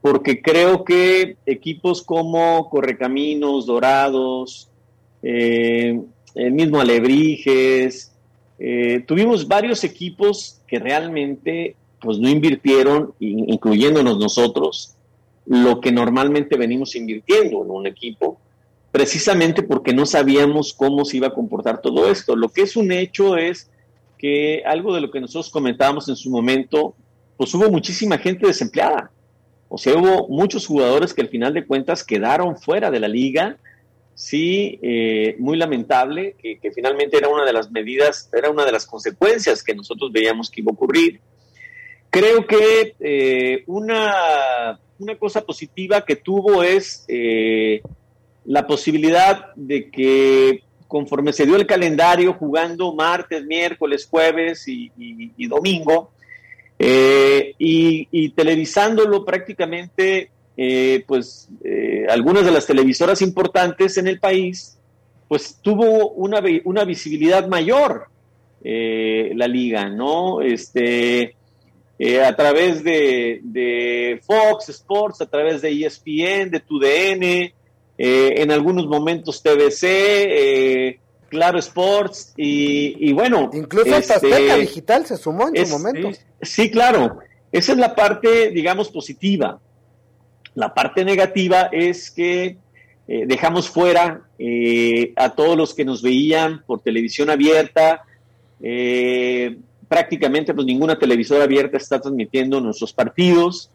Porque 0.00 0.40
creo 0.40 0.84
que 0.84 1.36
equipos 1.46 2.02
como 2.02 2.68
Correcaminos, 2.70 3.66
Dorados, 3.66 4.68
eh, 5.22 6.00
el 6.34 6.52
mismo 6.52 6.80
Alebrijes, 6.80 8.12
eh, 8.58 9.04
tuvimos 9.06 9.46
varios 9.46 9.84
equipos 9.84 10.60
que 10.66 10.78
realmente 10.78 11.76
pues 12.00 12.18
no 12.18 12.28
invirtieron, 12.28 13.14
incluyéndonos 13.18 14.18
nosotros, 14.18 14.95
lo 15.46 15.80
que 15.80 15.92
normalmente 15.92 16.56
venimos 16.56 16.96
invirtiendo 16.96 17.64
en 17.64 17.70
un 17.70 17.86
equipo, 17.86 18.40
precisamente 18.90 19.62
porque 19.62 19.92
no 19.92 20.06
sabíamos 20.06 20.74
cómo 20.74 21.04
se 21.04 21.18
iba 21.18 21.28
a 21.28 21.34
comportar 21.34 21.80
todo 21.80 22.10
esto. 22.10 22.34
Lo 22.34 22.48
que 22.48 22.62
es 22.62 22.76
un 22.76 22.92
hecho 22.92 23.36
es 23.36 23.70
que 24.18 24.62
algo 24.64 24.94
de 24.94 25.00
lo 25.00 25.10
que 25.10 25.20
nosotros 25.20 25.50
comentábamos 25.50 26.08
en 26.08 26.16
su 26.16 26.30
momento, 26.30 26.94
pues 27.36 27.54
hubo 27.54 27.70
muchísima 27.70 28.18
gente 28.18 28.46
desempleada. 28.46 29.10
O 29.68 29.78
sea, 29.78 29.94
hubo 29.94 30.28
muchos 30.28 30.66
jugadores 30.66 31.12
que 31.12 31.22
al 31.22 31.28
final 31.28 31.52
de 31.54 31.66
cuentas 31.66 32.04
quedaron 32.04 32.56
fuera 32.56 32.90
de 32.90 33.00
la 33.00 33.08
liga. 33.08 33.58
Sí, 34.14 34.78
eh, 34.82 35.36
muy 35.38 35.58
lamentable, 35.58 36.34
que, 36.40 36.72
finalmente 36.72 37.18
era 37.18 37.28
una 37.28 37.44
de 37.44 37.52
las 37.52 37.70
medidas, 37.70 38.30
era 38.32 38.48
una 38.50 38.64
de 38.64 38.72
las 38.72 38.86
consecuencias 38.86 39.62
que 39.62 39.74
nosotros 39.74 40.10
veíamos 40.10 40.50
que 40.50 40.62
iba 40.62 40.70
a 40.70 40.74
ocurrir. 40.74 41.20
Creo 42.08 42.46
que 42.46 42.94
eh, 42.98 43.64
una 43.66 44.80
una 44.98 45.16
cosa 45.16 45.42
positiva 45.42 46.04
que 46.04 46.16
tuvo 46.16 46.62
es 46.62 47.04
eh, 47.08 47.82
la 48.44 48.66
posibilidad 48.66 49.54
de 49.54 49.90
que 49.90 50.62
conforme 50.88 51.32
se 51.32 51.46
dio 51.46 51.56
el 51.56 51.66
calendario 51.66 52.32
jugando 52.34 52.94
martes, 52.94 53.44
miércoles, 53.44 54.06
jueves 54.08 54.64
y, 54.68 55.48
domingo, 55.48 56.12
eh, 56.78 57.54
y, 57.58 58.28
televisándolo 58.30 59.24
prácticamente, 59.24 60.30
eh, 60.56 61.04
pues 61.06 61.48
algunas 62.08 62.44
de 62.44 62.52
las 62.52 62.66
televisoras 62.66 63.20
importantes 63.20 63.98
en 63.98 64.06
el 64.06 64.20
país, 64.20 64.78
pues 65.26 65.58
tuvo 65.60 66.10
una, 66.10 66.40
una 66.64 66.84
visibilidad 66.84 67.48
mayor 67.48 68.06
la 68.62 69.48
liga, 69.48 69.88
¿no? 69.88 70.40
Este, 70.40 71.34
eh, 71.98 72.22
a 72.22 72.36
través 72.36 72.84
de, 72.84 74.20
Fox 74.26 74.68
Sports, 74.68 75.22
a 75.22 75.26
través 75.26 75.62
de 75.62 75.70
ESPN, 75.70 76.50
de 76.50 76.60
TUDN, 76.60 77.22
eh, 77.24 77.54
en 77.98 78.50
algunos 78.50 78.86
momentos 78.86 79.42
TBC, 79.42 79.82
eh, 79.82 81.00
Claro 81.30 81.58
Sports 81.58 82.34
y, 82.36 83.12
bueno. 83.12 83.50
Incluso 83.52 83.96
este, 83.96 84.58
Digital 84.60 85.06
se 85.06 85.16
sumó 85.16 85.48
en 85.52 85.66
su 85.66 85.72
momento. 85.72 86.10
Sí, 86.40 86.70
claro. 86.70 87.18
Esa 87.50 87.72
es 87.72 87.78
la 87.78 87.94
parte, 87.94 88.50
digamos, 88.50 88.90
positiva. 88.90 89.58
La 90.54 90.72
parte 90.72 91.04
negativa 91.04 91.68
es 91.72 92.10
que 92.10 92.58
dejamos 93.06 93.68
fuera 93.68 94.22
a 95.16 95.30
todos 95.30 95.56
los 95.56 95.74
que 95.74 95.84
nos 95.84 96.02
veían 96.02 96.62
por 96.64 96.80
televisión 96.80 97.30
abierta. 97.30 98.04
Prácticamente 99.88 100.54
pues 100.54 100.66
ninguna 100.66 100.98
televisora 100.98 101.44
abierta 101.44 101.76
está 101.76 102.00
transmitiendo 102.00 102.60
nuestros 102.60 102.92
partidos. 102.92 103.70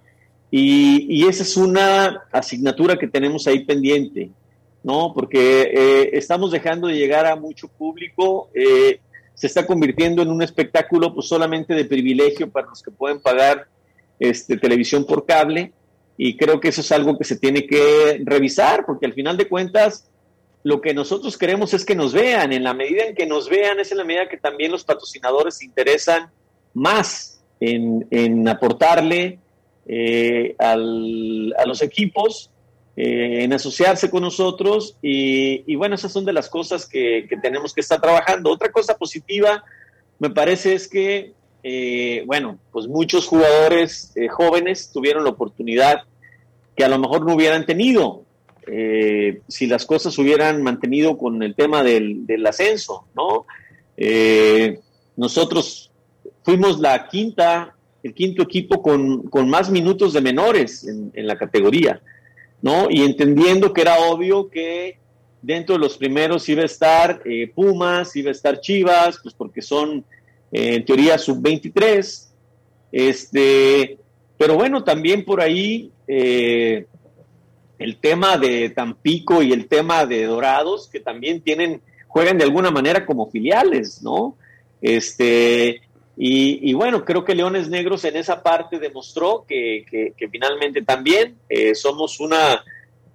Y, 0.53 1.25
esa 1.27 1.43
es 1.43 1.55
una 1.55 2.23
asignatura 2.31 2.97
que 2.99 3.07
tenemos 3.07 3.47
ahí 3.47 3.63
pendiente, 3.63 4.31
¿no? 4.83 5.13
Porque 5.13 5.71
eh, 5.73 6.09
estamos 6.11 6.51
dejando 6.51 6.87
de 6.87 6.95
llegar 6.95 7.25
a 7.25 7.37
mucho 7.37 7.69
público, 7.69 8.49
eh, 8.53 8.99
se 9.33 9.47
está 9.47 9.65
convirtiendo 9.65 10.21
en 10.21 10.29
un 10.29 10.41
espectáculo 10.41 11.13
pues 11.13 11.27
solamente 11.27 11.73
de 11.73 11.85
privilegio 11.85 12.49
para 12.51 12.67
los 12.67 12.83
que 12.83 12.91
pueden 12.91 13.21
pagar 13.21 13.67
este, 14.19 14.57
televisión 14.57 15.05
por 15.05 15.25
cable 15.25 15.71
y 16.17 16.37
creo 16.37 16.59
que 16.59 16.67
eso 16.67 16.81
es 16.81 16.91
algo 16.91 17.17
que 17.17 17.23
se 17.23 17.37
tiene 17.37 17.65
que 17.65 18.21
revisar 18.23 18.85
porque 18.85 19.07
al 19.07 19.13
final 19.13 19.37
de 19.37 19.47
cuentas 19.47 20.10
lo 20.63 20.81
que 20.81 20.93
nosotros 20.93 21.37
queremos 21.37 21.73
es 21.73 21.85
que 21.85 21.95
nos 21.95 22.13
vean, 22.13 22.53
en 22.53 22.63
la 22.63 22.73
medida 22.73 23.05
en 23.05 23.15
que 23.15 23.25
nos 23.25 23.49
vean 23.49 23.79
es 23.79 23.91
en 23.91 23.97
la 23.97 24.03
medida 24.03 24.29
que 24.29 24.37
también 24.37 24.71
los 24.71 24.83
patrocinadores 24.83 25.57
se 25.57 25.65
interesan 25.65 26.29
más 26.73 27.41
en, 27.59 28.07
en 28.11 28.47
aportarle 28.47 29.39
eh, 29.87 30.55
al, 30.59 31.53
a 31.57 31.65
los 31.65 31.81
equipos 31.81 32.51
eh, 32.95 33.43
en 33.43 33.53
asociarse 33.53 34.09
con 34.09 34.21
nosotros. 34.21 34.97
Y, 35.01 35.75
bueno, 35.75 35.95
esas 35.95 36.11
son 36.11 36.25
de 36.25 36.33
las 36.33 36.49
cosas 36.49 36.87
que, 36.87 37.27
tenemos 37.41 37.73
que 37.73 37.81
estar 37.81 37.99
trabajando. 37.99 38.51
Otra 38.51 38.71
cosa 38.71 38.97
positiva, 38.97 39.63
me 40.19 40.29
parece, 40.29 40.75
es 40.75 40.87
que, 40.87 41.33
eh, 41.63 42.23
bueno, 42.25 42.59
pues 42.71 42.87
muchos 42.87 43.27
jugadores 43.27 44.13
jóvenes 44.29 44.91
tuvieron 44.91 45.23
la 45.23 45.31
oportunidad 45.31 46.03
que 46.75 46.83
a 46.83 46.89
lo 46.89 46.99
mejor 46.99 47.25
no 47.25 47.35
hubieran 47.35 47.65
tenido 47.65 48.23
si 49.47 49.67
las 49.67 49.85
cosas 49.85 50.17
hubieran 50.17 50.61
mantenido 50.61 51.17
con 51.17 51.41
el 51.43 51.55
tema 51.55 51.83
del, 51.83 52.45
ascenso, 52.47 53.05
¿no? 53.15 53.45
nosotros 55.15 55.91
fuimos 56.43 56.79
la 56.79 57.07
quinta 57.07 57.75
el 58.03 58.13
quinto 58.13 58.43
equipo 58.43 58.81
con, 58.81 59.49
más 59.49 59.69
minutos 59.69 60.13
de 60.13 60.21
menores 60.21 60.87
en, 60.87 61.27
la 61.27 61.37
categoría, 61.37 62.01
¿no? 62.61 62.87
Y 62.89 63.03
entendiendo 63.03 63.73
que 63.73 63.81
era 63.81 63.99
obvio 63.99 64.49
que 64.49 64.97
dentro 65.41 65.75
de 65.75 65.79
los 65.79 65.97
primeros 65.97 66.47
iba 66.49 66.63
a 66.63 66.65
estar 66.65 67.21
eh, 67.25 67.51
Pumas, 67.53 68.15
iba 68.15 68.29
a 68.29 68.31
estar 68.31 68.59
Chivas, 68.59 69.19
pues 69.21 69.33
porque 69.35 69.61
son 69.61 70.03
eh, 70.51 70.75
en 70.75 70.85
teoría 70.85 71.17
sub-23, 71.17 72.27
este, 72.91 73.97
pero 74.37 74.55
bueno, 74.55 74.83
también 74.83 75.23
por 75.23 75.41
ahí 75.41 75.91
eh, 76.07 76.85
el 77.81 77.97
tema 77.97 78.37
de 78.37 78.69
Tampico 78.69 79.41
y 79.41 79.51
el 79.51 79.67
tema 79.67 80.05
de 80.05 80.25
Dorados, 80.25 80.87
que 80.87 80.99
también 80.99 81.41
tienen, 81.41 81.81
juegan 82.07 82.37
de 82.37 82.43
alguna 82.43 82.71
manera 82.71 83.05
como 83.05 83.29
filiales, 83.29 84.01
¿no? 84.03 84.37
Este, 84.81 85.81
y, 86.17 86.73
bueno, 86.73 87.03
creo 87.03 87.25
que 87.25 87.33
Leones 87.33 87.69
Negros 87.69 88.05
en 88.05 88.15
esa 88.15 88.43
parte 88.43 88.77
demostró 88.77 89.43
que, 89.47 90.13
finalmente 90.31 90.83
también 90.83 91.37
eh, 91.49 91.73
somos 91.73 92.19
una, 92.19 92.63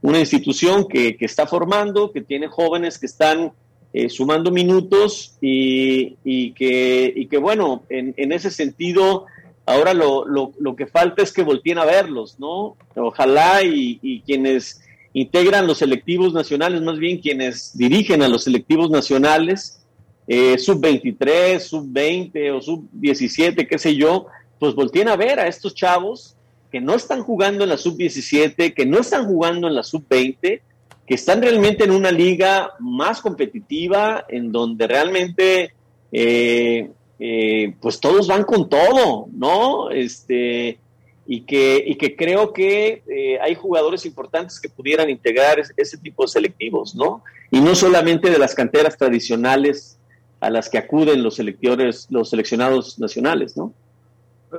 una 0.02 0.18
institución 0.18 0.88
que, 0.88 1.16
está 1.20 1.46
formando, 1.46 2.10
que 2.10 2.22
tiene 2.22 2.48
jóvenes 2.48 2.98
que 2.98 3.06
están 3.06 3.52
eh, 3.92 4.08
sumando 4.08 4.50
minutos 4.50 5.36
y, 5.40 6.16
que, 6.52 7.28
que, 7.30 7.38
bueno, 7.38 7.84
en, 7.88 8.32
ese 8.32 8.50
sentido, 8.50 9.26
ahora 9.66 9.92
lo, 9.92 10.24
lo, 10.26 10.76
que 10.76 10.86
falta 10.86 11.22
es 11.22 11.32
que 11.32 11.42
volteen 11.42 11.78
a 11.78 11.84
verlos, 11.84 12.38
¿no? 12.38 12.76
Ojalá 12.94 13.62
y 13.62 14.22
quienes 14.24 14.80
integran 15.16 15.66
los 15.66 15.78
selectivos 15.78 16.34
nacionales, 16.34 16.82
más 16.82 16.98
bien 16.98 17.18
quienes 17.18 17.76
dirigen 17.76 18.22
a 18.22 18.28
los 18.28 18.44
selectivos 18.44 18.90
nacionales, 18.90 19.80
eh, 20.26 20.58
sub-23, 20.58 21.58
sub-20 21.58 22.50
o 22.54 22.60
sub-17, 22.60 23.66
qué 23.66 23.78
sé 23.78 23.96
yo, 23.96 24.26
pues 24.58 24.74
volteen 24.74 25.08
a 25.08 25.16
ver 25.16 25.40
a 25.40 25.46
estos 25.46 25.74
chavos 25.74 26.36
que 26.70 26.82
no 26.82 26.94
están 26.94 27.22
jugando 27.22 27.64
en 27.64 27.70
la 27.70 27.78
sub-17, 27.78 28.74
que 28.74 28.84
no 28.84 28.98
están 28.98 29.24
jugando 29.24 29.68
en 29.68 29.74
la 29.74 29.84
sub-20, 29.84 30.60
que 31.06 31.14
están 31.14 31.40
realmente 31.40 31.84
en 31.84 31.92
una 31.92 32.10
liga 32.10 32.72
más 32.78 33.22
competitiva, 33.22 34.26
en 34.28 34.52
donde 34.52 34.86
realmente 34.86 35.72
eh, 36.12 36.90
eh, 37.18 37.74
pues 37.80 38.00
todos 38.00 38.26
van 38.28 38.44
con 38.44 38.68
todo, 38.68 39.26
¿no? 39.32 39.90
Este, 39.90 40.78
y 41.26 41.40
que, 41.42 41.82
y 41.86 41.96
que 41.96 42.14
creo 42.14 42.52
que 42.52 43.38
hay 43.42 43.54
jugadores 43.54 44.06
importantes 44.06 44.60
que 44.60 44.68
pudieran 44.68 45.10
integrar 45.10 45.60
ese 45.76 45.98
tipo 45.98 46.24
de 46.24 46.28
selectivos, 46.28 46.94
¿no? 46.94 47.22
Y 47.50 47.60
no 47.60 47.74
solamente 47.74 48.30
de 48.30 48.38
las 48.38 48.54
canteras 48.54 48.96
tradicionales 48.96 49.98
a 50.40 50.50
las 50.50 50.68
que 50.68 50.78
acuden 50.78 51.22
los 51.22 51.36
selectores, 51.36 52.06
los 52.10 52.30
seleccionados 52.30 52.98
nacionales, 52.98 53.56
¿no? 53.56 53.72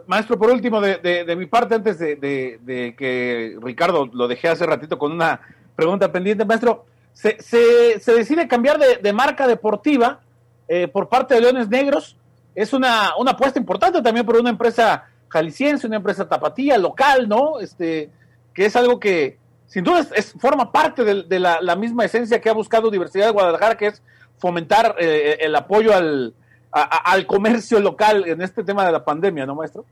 Maestro, 0.05 0.37
por 0.37 0.51
último, 0.51 0.81
de, 0.81 1.35
mi 1.37 1.45
parte, 1.45 1.75
antes 1.75 1.97
de, 1.97 2.95
que 2.97 3.57
Ricardo 3.61 4.09
lo 4.11 4.27
dejé 4.27 4.49
hace 4.49 4.65
ratito 4.65 4.97
con 4.97 5.11
una 5.11 5.39
pregunta 5.75 6.11
pendiente, 6.11 6.45
maestro, 6.45 6.85
se, 7.13 7.41
se, 7.41 8.13
decide 8.13 8.47
cambiar 8.47 8.77
de, 8.79 9.13
marca 9.13 9.47
deportiva 9.47 10.19
eh, 10.67 10.87
por 10.87 11.09
parte 11.09 11.35
de 11.35 11.41
Leones 11.41 11.69
Negros. 11.69 12.17
Es 12.57 12.73
una, 12.73 13.11
una 13.19 13.31
apuesta 13.31 13.59
importante 13.59 14.01
también 14.01 14.25
por 14.25 14.35
una 14.35 14.49
empresa 14.49 15.05
jalisciense, 15.27 15.85
una 15.85 15.97
empresa 15.97 16.27
tapatía, 16.27 16.77
local, 16.79 17.29
¿no? 17.29 17.59
Este, 17.59 18.09
que 18.51 18.65
es 18.65 18.75
algo 18.75 18.99
que 18.99 19.37
sin 19.67 19.83
duda 19.83 20.07
es, 20.15 20.33
forma 20.39 20.71
parte 20.71 21.03
de, 21.03 21.39
la, 21.39 21.75
misma 21.75 22.05
esencia 22.05 22.41
que 22.41 22.49
ha 22.49 22.53
buscado 22.53 22.87
Universidad 22.87 23.27
de 23.27 23.31
Guadalajara, 23.33 23.77
que 23.77 23.87
es 23.87 24.01
fomentar 24.39 24.95
eh, 24.97 25.37
el 25.41 25.55
apoyo 25.55 25.93
al, 25.93 26.33
al 26.71 27.27
comercio 27.27 27.79
local 27.79 28.27
en 28.27 28.41
este 28.41 28.63
tema 28.63 28.85
de 28.87 28.91
la 28.91 29.05
pandemia, 29.05 29.45
¿no, 29.45 29.53
maestro? 29.53 29.85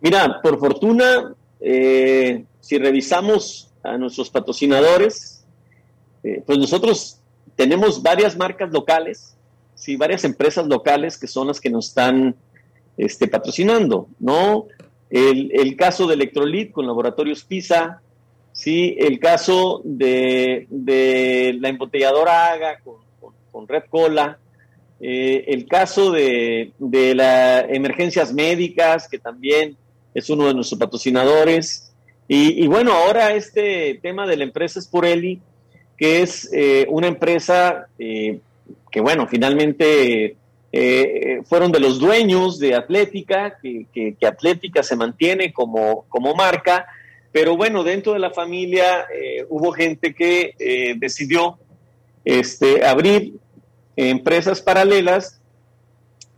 Mira, 0.00 0.40
por 0.40 0.60
fortuna, 0.60 1.34
eh, 1.58 2.44
si 2.60 2.78
revisamos 2.78 3.72
a 3.82 3.98
nuestros 3.98 4.30
patrocinadores, 4.30 5.44
eh, 6.22 6.44
pues 6.46 6.58
nosotros 6.58 7.18
tenemos 7.56 8.02
varias 8.02 8.36
marcas 8.36 8.70
locales, 8.70 9.36
sí, 9.80 9.96
varias 9.96 10.24
empresas 10.24 10.66
locales 10.66 11.18
que 11.18 11.26
son 11.26 11.48
las 11.48 11.58
que 11.58 11.70
nos 11.70 11.88
están 11.88 12.36
este, 12.96 13.26
patrocinando, 13.26 14.08
¿no? 14.20 14.66
El, 15.08 15.50
el 15.52 15.74
caso 15.76 16.06
de 16.06 16.14
Electrolit 16.14 16.70
con 16.70 16.86
Laboratorios 16.86 17.42
PISA, 17.42 18.00
sí, 18.52 18.94
el 18.98 19.18
caso 19.18 19.80
de, 19.82 20.66
de 20.70 21.56
la 21.58 21.70
embotelladora 21.70 22.52
AGA 22.52 22.78
con 23.50 23.66
Red 23.66 23.84
Cola, 23.88 24.38
eh, 25.02 25.44
el 25.48 25.66
caso 25.66 26.12
de, 26.12 26.72
las 26.78 27.64
emergencias 27.70 28.34
médicas, 28.34 29.08
que 29.08 29.18
también 29.18 29.76
es 30.12 30.28
uno 30.28 30.46
de 30.46 30.54
nuestros 30.54 30.78
patrocinadores, 30.78 31.86
y, 32.32 32.68
bueno, 32.68 32.92
ahora 32.92 33.34
este 33.34 33.98
tema 34.00 34.24
de 34.24 34.36
la 34.36 34.44
empresa 34.44 34.80
Sporelli, 34.80 35.40
que 35.96 36.22
es 36.22 36.48
eh, 36.52 36.86
una 36.88 37.08
empresa 37.08 37.88
eh, 37.98 38.38
que, 38.90 39.00
bueno, 39.00 39.26
finalmente 39.26 40.36
fueron 41.46 41.72
de 41.72 41.80
los 41.80 41.98
dueños 41.98 42.60
de 42.60 42.76
Atlética, 42.76 43.58
que, 43.60 43.86
que, 43.92 44.26
Atlética 44.26 44.84
se 44.84 44.94
mantiene 44.94 45.52
como, 45.52 46.04
como 46.08 46.34
marca, 46.34 46.86
pero 47.32 47.56
bueno, 47.56 47.82
dentro 47.82 48.12
de 48.12 48.20
la 48.20 48.30
familia 48.30 49.06
hubo 49.48 49.72
gente 49.72 50.14
que 50.14 50.54
decidió 50.98 51.58
este, 52.24 52.84
abrir 52.84 53.34
empresas 53.96 54.60
paralelas. 54.60 55.40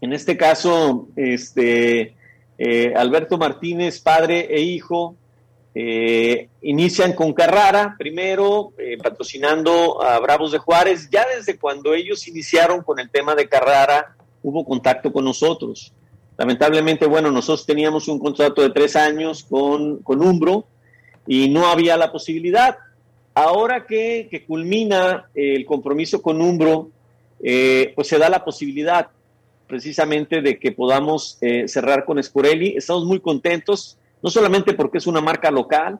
En 0.00 0.12
este 0.12 0.36
caso, 0.36 1.08
este, 1.16 2.14
eh, 2.58 2.92
Alberto 2.96 3.38
Martínez, 3.38 4.00
padre 4.00 4.48
e 4.50 4.60
hijo, 4.60 5.16
eh, 5.74 6.48
inician 6.62 7.14
con 7.14 7.32
Carrara, 7.32 7.94
primero 7.98 8.72
eh, 8.78 8.98
patrocinando 8.98 10.02
a 10.02 10.18
Bravos 10.20 10.52
de 10.52 10.58
Juárez. 10.58 11.08
Ya 11.10 11.24
desde 11.36 11.58
cuando 11.58 11.94
ellos 11.94 12.28
iniciaron 12.28 12.82
con 12.82 12.98
el 12.98 13.10
tema 13.10 13.34
de 13.34 13.48
Carrara, 13.48 14.14
hubo 14.42 14.64
contacto 14.64 15.12
con 15.12 15.24
nosotros. 15.24 15.92
Lamentablemente, 16.36 17.06
bueno, 17.06 17.30
nosotros 17.30 17.66
teníamos 17.66 18.08
un 18.08 18.18
contrato 18.18 18.62
de 18.62 18.70
tres 18.70 18.96
años 18.96 19.44
con, 19.44 19.98
con 19.98 20.22
Umbro 20.22 20.66
y 21.26 21.48
no 21.48 21.66
había 21.66 21.96
la 21.96 22.10
posibilidad. 22.10 22.76
Ahora 23.34 23.86
que, 23.86 24.28
que 24.30 24.44
culmina 24.44 25.30
el 25.34 25.64
compromiso 25.64 26.20
con 26.20 26.40
Umbro, 26.42 26.90
eh, 27.42 27.92
pues 27.94 28.08
se 28.08 28.18
da 28.18 28.28
la 28.28 28.44
posibilidad 28.44 29.08
precisamente 29.66 30.42
de 30.42 30.58
que 30.58 30.72
podamos 30.72 31.38
eh, 31.40 31.66
cerrar 31.66 32.04
con 32.04 32.22
Sporelli. 32.22 32.76
Estamos 32.76 33.04
muy 33.04 33.20
contentos, 33.20 33.98
no 34.22 34.30
solamente 34.30 34.74
porque 34.74 34.98
es 34.98 35.06
una 35.06 35.20
marca 35.20 35.50
local, 35.50 35.98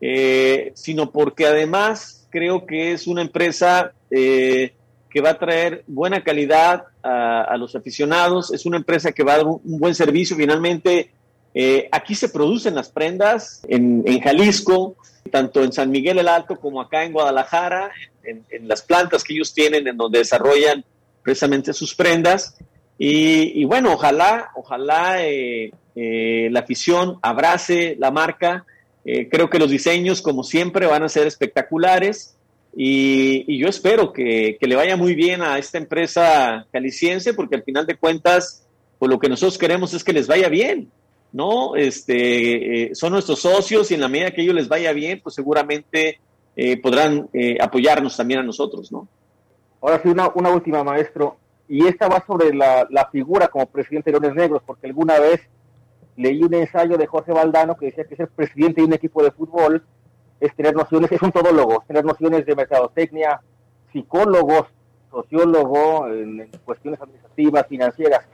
eh, 0.00 0.72
sino 0.74 1.10
porque 1.10 1.46
además 1.46 2.26
creo 2.30 2.66
que 2.66 2.92
es 2.92 3.06
una 3.06 3.22
empresa 3.22 3.92
que 4.10 5.20
va 5.20 5.30
a 5.30 5.38
traer 5.38 5.84
buena 5.86 6.22
calidad 6.24 6.84
a, 7.02 7.56
los 7.56 7.74
aficionados, 7.76 8.52
es 8.52 8.66
una 8.66 8.78
empresa 8.78 9.12
que 9.12 9.22
va 9.22 9.34
a 9.34 9.36
dar 9.38 9.46
un, 9.46 9.60
buen 9.64 9.94
servicio. 9.94 10.36
Finalmente, 10.36 11.10
Eh, 11.54 11.88
aquí 11.92 12.14
se 12.14 12.30
producen 12.30 12.74
las 12.74 12.88
prendas 12.88 13.60
en, 13.68 14.20
Jalisco, 14.20 14.96
tanto 15.30 15.62
en 15.62 15.72
San 15.72 15.90
Miguel 15.90 16.18
el 16.18 16.28
Alto 16.28 16.58
como 16.58 16.80
acá 16.80 17.04
en 17.04 17.12
Guadalajara, 17.12 17.90
en, 18.24 18.68
las 18.68 18.82
plantas 18.82 19.22
que 19.22 19.34
ellos 19.34 19.52
tienen, 19.52 19.86
en 19.86 19.96
donde 19.96 20.20
desarrollan 20.20 20.84
precisamente 21.22 21.72
sus 21.72 21.94
prendas. 21.94 22.56
Y, 22.98 23.64
bueno, 23.64 23.92
ojalá, 23.94 24.50
ojalá 24.54 25.26
eh, 25.26 25.72
eh, 25.94 26.48
la 26.50 26.60
afición 26.60 27.18
abrace 27.22 27.96
la 27.98 28.10
marca. 28.10 28.64
creo 29.04 29.50
que 29.50 29.58
los 29.58 29.70
diseños, 29.70 30.22
como 30.22 30.44
siempre, 30.44 30.86
van 30.86 31.02
a 31.02 31.08
ser 31.08 31.26
espectaculares. 31.26 32.36
Y, 32.74 33.58
yo 33.58 33.68
espero 33.68 34.12
que, 34.12 34.56
le 34.60 34.76
vaya 34.76 34.96
muy 34.96 35.14
bien 35.14 35.42
a 35.42 35.58
esta 35.58 35.78
empresa 35.78 36.66
caliciense, 36.72 37.34
porque 37.34 37.56
al 37.56 37.64
final 37.64 37.86
de 37.86 37.96
cuentas, 37.96 38.66
pues 38.98 39.10
lo 39.10 39.18
que 39.18 39.28
nosotros 39.28 39.58
queremos 39.58 39.92
es 39.94 40.04
que 40.04 40.12
les 40.12 40.26
vaya 40.26 40.48
bien. 40.48 40.90
¿no? 41.32 41.76
Este, 41.76 42.90
eh, 42.90 42.94
son 42.94 43.12
nuestros 43.12 43.40
socios 43.40 43.90
y 43.90 43.94
en 43.94 44.02
la 44.02 44.08
medida 44.08 44.30
que 44.30 44.42
ellos 44.42 44.54
les 44.54 44.68
vaya 44.68 44.92
bien, 44.92 45.20
pues 45.22 45.34
seguramente 45.34 46.20
eh, 46.54 46.76
podrán 46.76 47.28
eh, 47.32 47.56
apoyarnos 47.60 48.16
también 48.16 48.40
a 48.40 48.42
nosotros, 48.42 48.92
¿no? 48.92 49.08
Ahora 49.80 50.00
sí, 50.02 50.08
una, 50.08 50.30
una 50.34 50.50
última, 50.50 50.84
maestro, 50.84 51.38
y 51.68 51.86
esta 51.86 52.06
va 52.06 52.22
sobre 52.26 52.54
la, 52.54 52.86
la 52.90 53.08
figura 53.08 53.48
como 53.48 53.66
presidente 53.66 54.12
de 54.12 54.20
Leones 54.20 54.36
Negros, 54.36 54.62
porque 54.64 54.86
alguna 54.86 55.18
vez 55.18 55.40
leí 56.16 56.42
un 56.42 56.54
ensayo 56.54 56.96
de 56.96 57.06
José 57.06 57.32
Valdano 57.32 57.76
que 57.76 57.86
decía 57.86 58.04
que 58.04 58.16
ser 58.16 58.28
presidente 58.28 58.80
de 58.80 58.86
un 58.86 58.92
equipo 58.92 59.22
de 59.22 59.30
fútbol 59.30 59.82
es 60.40 60.54
tener 60.54 60.74
nociones, 60.74 61.10
es 61.12 61.22
un 61.22 61.32
todólogo, 61.32 61.84
tener 61.86 62.04
nociones 62.04 62.44
de 62.44 62.56
mercadotecnia, 62.56 63.40
psicólogo, 63.92 64.66
sociólogo, 65.10 66.08
en 66.08 66.48
cuestiones 66.64 67.00
administrativas, 67.00 67.66
financieras. 67.66 68.26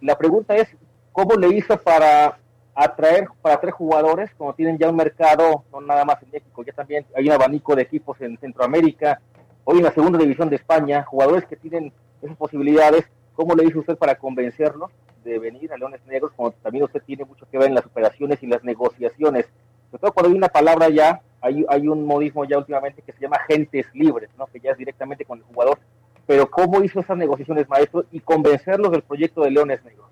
La 0.00 0.18
pregunta 0.18 0.54
es, 0.56 0.68
¿cómo 1.12 1.36
le 1.36 1.48
hizo 1.56 1.76
para 1.78 2.38
atraer 2.74 3.28
para 3.40 3.60
tres 3.60 3.72
jugadores, 3.72 4.30
como 4.36 4.54
tienen 4.54 4.78
ya 4.78 4.90
un 4.90 4.96
mercado, 4.96 5.64
no 5.72 5.80
nada 5.80 6.04
más 6.04 6.22
en 6.22 6.30
México, 6.32 6.64
ya 6.64 6.72
también 6.72 7.06
hay 7.14 7.26
un 7.26 7.32
abanico 7.32 7.76
de 7.76 7.82
equipos 7.82 8.20
en 8.20 8.36
Centroamérica, 8.38 9.20
hoy 9.64 9.78
en 9.78 9.84
la 9.84 9.92
segunda 9.92 10.18
división 10.18 10.50
de 10.50 10.56
España, 10.56 11.04
jugadores 11.04 11.46
que 11.46 11.56
tienen 11.56 11.92
esas 12.20 12.36
posibilidades, 12.36 13.04
¿cómo 13.34 13.54
le 13.54 13.64
hizo 13.64 13.80
usted 13.80 13.96
para 13.96 14.16
convencerlos 14.16 14.90
de 15.24 15.38
venir 15.38 15.72
a 15.72 15.76
Leones 15.76 16.00
Negros, 16.06 16.32
como 16.36 16.52
también 16.52 16.84
usted 16.84 17.02
tiene 17.02 17.24
mucho 17.24 17.46
que 17.50 17.58
ver 17.58 17.68
en 17.68 17.74
las 17.74 17.86
operaciones 17.86 18.42
y 18.42 18.46
las 18.46 18.64
negociaciones? 18.64 19.46
Sobre 19.90 20.00
todo 20.00 20.12
cuando 20.12 20.30
hay 20.30 20.36
una 20.36 20.48
palabra 20.48 20.88
ya, 20.88 21.20
hay, 21.40 21.64
hay 21.68 21.88
un 21.88 22.06
modismo 22.06 22.44
ya 22.44 22.58
últimamente 22.58 23.02
que 23.02 23.12
se 23.12 23.20
llama 23.20 23.36
agentes 23.36 23.86
libres, 23.94 24.30
¿no? 24.38 24.46
que 24.46 24.60
ya 24.60 24.70
es 24.72 24.78
directamente 24.78 25.24
con 25.24 25.38
el 25.38 25.44
jugador, 25.44 25.78
pero 26.26 26.50
¿cómo 26.50 26.82
hizo 26.82 27.00
esas 27.00 27.16
negociaciones, 27.16 27.68
maestro, 27.68 28.04
y 28.10 28.20
convencerlos 28.20 28.90
del 28.90 29.02
proyecto 29.02 29.42
de 29.42 29.50
Leones 29.50 29.84
Negros? 29.84 30.06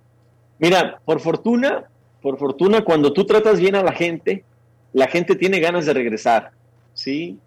Mira, 0.58 1.00
por 1.04 1.20
fortuna, 1.20 1.84
por 2.20 2.38
fortuna, 2.38 2.84
cuando 2.84 3.12
tú 3.12 3.24
tratas 3.24 3.58
bien 3.58 3.74
a 3.74 3.82
la 3.82 3.92
gente, 3.92 4.44
la 4.92 5.08
gente 5.08 5.34
tiene 5.34 5.58
ganas 5.58 5.86
de 5.86 5.94
regresar, 5.94 6.52
¿sí? 6.92 7.38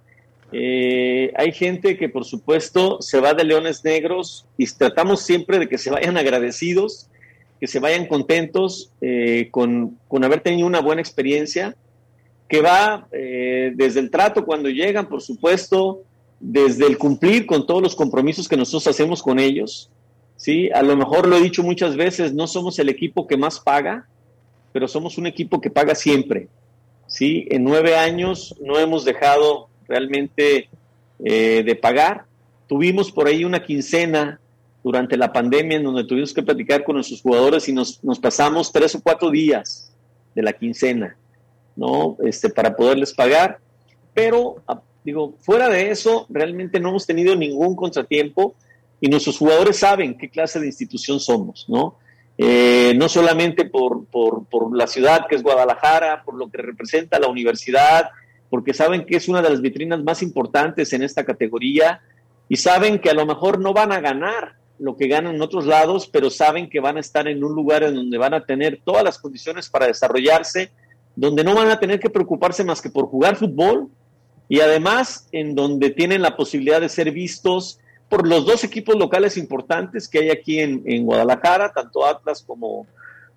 Eh, 0.57 1.33
hay 1.35 1.51
gente 1.51 1.97
que, 1.97 2.07
por 2.07 2.23
supuesto, 2.23 3.01
se 3.01 3.19
va 3.19 3.33
de 3.33 3.43
Leones 3.43 3.83
Negros 3.83 4.45
y 4.57 4.65
tratamos 4.67 5.19
siempre 5.21 5.59
de 5.59 5.67
que 5.67 5.77
se 5.77 5.91
vayan 5.91 6.15
agradecidos, 6.15 7.09
que 7.59 7.67
se 7.67 7.81
vayan 7.81 8.05
contentos 8.07 8.89
eh, 9.01 9.49
con, 9.51 9.99
haber 10.23 10.39
tenido 10.39 10.65
una 10.65 10.79
buena 10.79 11.01
experiencia, 11.01 11.75
que 12.47 12.61
va 12.61 13.05
eh, 13.11 13.73
desde 13.75 13.99
el 13.99 14.09
trato 14.09 14.45
cuando 14.45 14.69
llegan, 14.69 15.09
por 15.09 15.21
supuesto, 15.21 16.03
desde 16.39 16.87
el 16.87 16.97
cumplir 16.97 17.45
con 17.45 17.67
todos 17.67 17.81
los 17.81 17.93
compromisos 17.93 18.47
que 18.47 18.55
nosotros 18.55 18.87
hacemos 18.87 19.21
con 19.21 19.39
ellos. 19.39 19.89
¿sí? 20.37 20.69
A 20.71 20.83
lo 20.83 20.95
mejor 20.95 21.27
lo 21.27 21.35
he 21.35 21.41
dicho 21.41 21.63
muchas 21.63 21.97
veces, 21.97 22.33
no 22.33 22.47
somos 22.47 22.79
el 22.79 22.87
equipo 22.87 23.27
que 23.27 23.35
más 23.35 23.59
paga, 23.59 24.07
pero 24.71 24.87
somos 24.87 25.17
un 25.17 25.27
equipo 25.27 25.59
que 25.59 25.69
paga 25.69 25.95
siempre. 25.95 26.47
¿sí? 27.07 27.45
En 27.49 27.65
nueve 27.65 27.97
años 27.97 28.55
no 28.61 28.79
hemos 28.79 29.03
dejado 29.03 29.67
realmente 29.87 30.69
eh, 31.23 31.63
de 31.65 31.75
pagar. 31.75 32.25
Tuvimos 32.67 33.11
por 33.11 33.27
ahí 33.27 33.43
una 33.43 33.63
quincena 33.63 34.39
durante 34.83 35.17
la 35.17 35.33
pandemia 35.33 35.77
en 35.77 35.83
donde 35.83 36.03
tuvimos 36.03 36.33
que 36.33 36.43
platicar 36.43 36.83
con 36.83 36.95
nuestros 36.95 37.21
jugadores 37.21 37.67
y 37.67 37.73
nos, 37.73 38.03
nos 38.03 38.19
pasamos 38.19 38.71
tres 38.71 38.93
o 38.95 39.01
cuatro 39.01 39.31
días 39.31 39.91
de 40.35 40.43
la 40.43 40.53
quincena, 40.53 41.17
¿no? 41.75 42.17
Este, 42.23 42.49
para 42.49 42.75
poderles 42.75 43.13
pagar. 43.13 43.59
Pero, 44.13 44.57
ah, 44.67 44.81
digo, 45.03 45.35
fuera 45.39 45.69
de 45.69 45.89
eso, 45.89 46.25
realmente 46.29 46.79
no 46.79 46.89
hemos 46.89 47.05
tenido 47.05 47.35
ningún 47.35 47.75
contratiempo 47.75 48.55
y 49.01 49.07
nuestros 49.07 49.37
jugadores 49.37 49.77
saben 49.77 50.17
qué 50.17 50.29
clase 50.29 50.59
de 50.59 50.67
institución 50.67 51.19
somos, 51.19 51.65
¿no? 51.67 51.97
Eh, 52.37 52.93
no 52.97 53.07
solamente 53.07 53.65
por, 53.65 54.05
por, 54.07 54.75
la 54.75 54.87
ciudad 54.87 55.25
que 55.27 55.35
es 55.35 55.43
Guadalajara, 55.43 56.23
por 56.23 56.35
lo 56.35 56.49
que 56.49 56.61
representa 56.61 57.17
la 57.17 57.27
universidad, 57.27 58.09
porque 58.49 58.73
saben 58.73 59.05
que 59.05 59.17
es 59.17 59.27
una 59.27 59.41
de 59.41 59.49
las 59.49 59.61
vitrinas 59.61 60.03
más 60.03 60.21
importantes 60.21 60.93
en 60.93 61.03
esta 61.03 61.25
categoría 61.25 62.01
y 62.47 62.57
saben 62.57 62.99
que 62.99 63.09
a 63.09 63.13
lo 63.13 63.25
mejor 63.25 63.59
no 63.59 63.73
van 63.73 63.91
a 63.91 63.99
ganar 63.99 64.55
lo 64.77 64.97
que 64.97 65.07
ganan 65.07 65.35
en 65.35 65.41
otros 65.41 65.65
lados, 65.65 66.07
pero 66.11 66.29
saben 66.29 66.69
que 66.69 66.79
van 66.79 66.97
a 66.97 66.99
estar 66.99 67.27
en 67.27 67.43
un 67.43 67.55
lugar 67.55 67.83
en 67.83 67.95
donde 67.95 68.17
van 68.17 68.33
a 68.33 68.45
tener 68.45 68.79
todas 68.83 69.03
las 69.03 69.17
condiciones 69.17 69.69
para 69.69 69.87
desarrollarse, 69.87 70.71
donde 71.15 71.43
no 71.43 71.55
van 71.55 71.69
a 71.69 71.79
tener 71.79 71.99
que 71.99 72.09
preocuparse 72.09 72.63
más 72.63 72.81
que 72.81 72.89
por 72.89 73.07
jugar 73.07 73.37
fútbol 73.37 73.89
y 74.49 74.59
además 74.59 75.27
en 75.31 75.55
donde 75.55 75.89
tienen 75.89 76.21
la 76.21 76.35
posibilidad 76.35 76.81
de 76.81 76.89
ser 76.89 77.11
vistos 77.11 77.79
por 78.09 78.27
los 78.27 78.45
dos 78.45 78.63
equipos 78.63 78.95
locales 78.95 79.37
importantes 79.37 80.07
que 80.07 80.19
hay 80.19 80.29
aquí 80.29 80.59
en, 80.59 81.05
Guadalajara, 81.05 81.71
tanto 81.73 82.05
Atlas 82.05 82.43
como, 82.45 82.85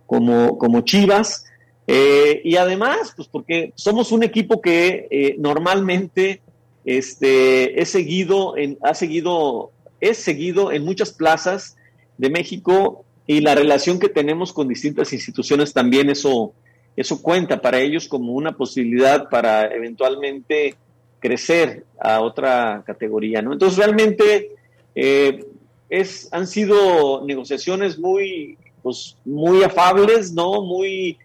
como, 0.06 0.59
como 0.59 0.82
Chivas. 0.82 1.46
Eh, 1.91 2.43
y 2.45 2.57
además, 2.57 3.14
pues 3.16 3.28
porque 3.28 3.72
somos 3.74 4.12
un 4.12 4.22
equipo 4.22 4.61
que 4.61 5.09
eh, 5.11 5.36
normalmente 5.39 6.43
este, 6.84 7.80
es 7.80 7.89
seguido 7.89 8.59
en, 8.59 8.76
ha 8.82 8.93
seguido, 8.93 9.70
es 9.99 10.18
seguido 10.18 10.70
en 10.70 10.84
muchas 10.84 11.12
plazas 11.12 11.78
de 12.18 12.28
México 12.28 13.07
y 13.26 13.41
la 13.41 13.55
relación 13.55 13.99
que 13.99 14.11
tenemos 14.11 14.53
con 14.53 14.68
distintas 14.68 15.14
instituciones 15.14 15.72
también 15.72 16.11
eso, 16.11 16.53
eso 16.95 17.22
cuenta 17.22 17.59
para 17.62 17.80
ellos 17.80 18.07
como 18.07 18.34
una 18.34 18.53
posibilidad 18.53 19.30
para 19.30 19.74
eventualmente 19.74 20.74
crecer 21.20 21.84
a 21.99 22.20
otra 22.20 22.82
categoría, 22.86 23.41
¿no? 23.41 23.55
Entonces 23.55 23.78
realmente 23.78 24.51
eh, 24.95 25.43
es, 25.89 26.28
han 26.32 26.47
sido 26.47 27.24
negociaciones 27.24 27.99
muy, 27.99 28.59
pues, 28.82 29.16
muy 29.24 29.62
afables, 29.62 30.32
¿no? 30.32 30.61
Muy, 30.61 31.16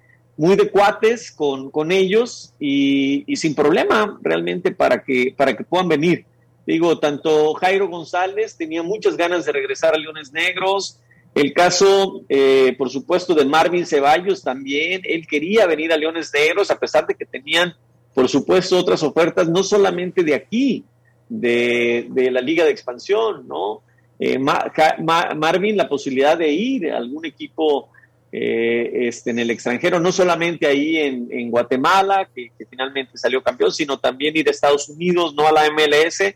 muy 0.43 0.57
de 0.57 0.69
cuates 0.69 1.31
con, 1.31 1.71
con 1.71 1.89
ellos 1.89 2.53
y, 2.59 3.23
sin 3.37 3.55
problema 3.55 4.19
realmente 4.21 4.71
para 4.71 5.01
que, 5.01 5.33
para 5.37 5.55
que 5.55 5.63
puedan 5.63 5.87
venir. 5.87 6.25
Digo, 6.67 6.99
tanto 6.99 7.53
Jairo 7.53 7.87
González 7.87 8.57
tenía 8.57 8.83
muchas 8.83 9.15
ganas 9.15 9.45
de 9.45 9.53
regresar 9.53 9.95
a 9.95 9.97
Leones 9.97 10.33
Negros, 10.33 10.99
el 11.33 11.53
caso, 11.53 12.23
eh, 12.27 12.75
por 12.77 12.89
supuesto, 12.89 13.33
de 13.33 13.45
Marvin 13.45 13.85
Ceballos 13.85 14.43
también, 14.43 15.01
él 15.05 15.25
quería 15.27 15.65
venir 15.65 15.93
a 15.93 15.97
Leones 15.97 16.33
Negros 16.33 16.69
a 16.71 16.77
pesar 16.77 17.07
de 17.07 17.15
que 17.15 17.25
tenían, 17.25 17.73
por 18.13 18.27
supuesto, 18.27 18.77
otras 18.77 19.01
ofertas, 19.01 19.47
no 19.47 19.63
solamente 19.63 20.25
de 20.25 20.35
aquí, 20.35 20.83
de, 21.29 22.29
la 22.33 22.41
Liga 22.41 22.65
de 22.65 22.71
Expansión, 22.71 23.47
¿no? 23.47 23.81
Eh, 24.19 24.37
Marvin, 24.37 25.77
la 25.77 25.87
posibilidad 25.87 26.37
de 26.37 26.51
ir 26.51 26.91
a 26.91 26.97
algún 26.97 27.25
equipo 27.25 27.87
eh, 28.35 29.07
este, 29.07 29.29
en 29.29 29.37
el 29.37 29.51
extranjero, 29.51 29.99
no 29.99 30.11
solamente 30.11 30.65
ahí 30.65 30.97
en, 30.97 31.51
Guatemala, 31.51 32.27
que, 32.33 32.51
finalmente 32.67 33.15
salió 33.15 33.43
campeón, 33.43 33.71
sino 33.71 33.99
también 33.99 34.35
ir 34.35 34.47
a 34.47 34.51
Estados 34.51 34.89
Unidos, 34.89 35.35
no 35.35 35.45
a 35.45 35.51
la 35.51 35.69
MLS, 35.69 36.33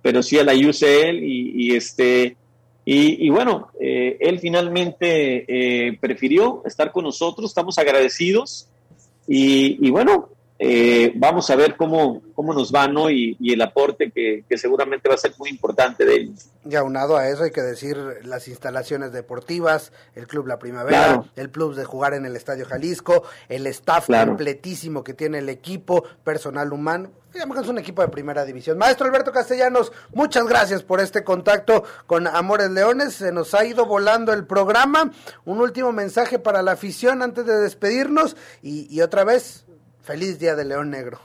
pero 0.00 0.22
sí 0.22 0.38
a 0.38 0.44
la 0.44 0.52
UCL 0.52 1.18
y, 1.20 1.74
este 1.74 2.36
y, 2.84 3.28
bueno, 3.30 3.70
eh, 3.80 4.18
él 4.20 4.38
finalmente 4.38 5.98
prefirió 6.00 6.62
estar 6.64 6.92
con 6.92 7.02
nosotros, 7.02 7.50
estamos 7.50 7.76
agradecidos 7.76 8.68
y, 9.26 9.84
y 9.84 9.90
bueno, 9.90 10.28
eh, 10.64 11.12
vamos 11.16 11.50
a 11.50 11.56
ver 11.56 11.76
cómo, 11.76 12.22
cómo 12.36 12.54
nos 12.54 12.72
va, 12.72 12.86
¿no? 12.86 13.10
Y, 13.10 13.36
el 13.52 13.60
aporte 13.60 14.12
que, 14.12 14.44
seguramente 14.56 15.08
va 15.08 15.16
a 15.16 15.18
ser 15.18 15.34
muy 15.36 15.50
importante 15.50 16.04
de 16.04 16.14
ellos. 16.14 16.46
Y 16.64 16.76
aunado 16.76 17.16
a 17.16 17.28
eso 17.28 17.42
hay 17.42 17.50
que 17.50 17.62
decir 17.62 17.96
las 18.22 18.46
instalaciones 18.46 19.12
deportivas, 19.12 19.92
el 20.14 20.28
Club 20.28 20.46
La 20.46 20.60
Primavera, 20.60 21.24
el 21.34 21.50
plus 21.50 21.74
de 21.74 21.84
jugar 21.84 22.14
en 22.14 22.26
el 22.26 22.36
Estadio 22.36 22.64
Jalisco, 22.64 23.24
el 23.48 23.66
staff 23.66 24.06
completísimo 24.06 25.02
que 25.02 25.14
tiene 25.14 25.38
el 25.38 25.48
equipo, 25.48 26.04
personal 26.22 26.72
humano. 26.72 27.10
Digamos 27.32 27.56
que 27.56 27.62
es 27.64 27.68
un 27.68 27.78
equipo 27.78 28.02
de 28.02 28.08
primera 28.08 28.44
división. 28.44 28.78
Maestro 28.78 29.06
Alberto 29.06 29.32
Castellanos, 29.32 29.90
muchas 30.14 30.46
gracias 30.46 30.84
por 30.84 31.00
este 31.00 31.24
contacto 31.24 31.82
con 32.06 32.28
Amores 32.28 32.70
Leones. 32.70 33.14
Se 33.14 33.32
nos 33.32 33.52
ha 33.54 33.64
ido 33.64 33.84
volando 33.84 34.32
el 34.32 34.46
programa. 34.46 35.10
Un 35.44 35.60
último 35.60 35.90
mensaje 35.90 36.38
para 36.38 36.62
la 36.62 36.72
afición 36.72 37.20
antes 37.20 37.46
de 37.46 37.56
despedirnos. 37.56 38.36
Y, 38.62 38.86
y 38.94 39.00
otra 39.00 39.24
vez, 39.24 39.64
Feliz 40.02 40.38
Día 40.38 40.54
de 40.56 40.64
León 40.64 40.90
Negro. 40.90 41.20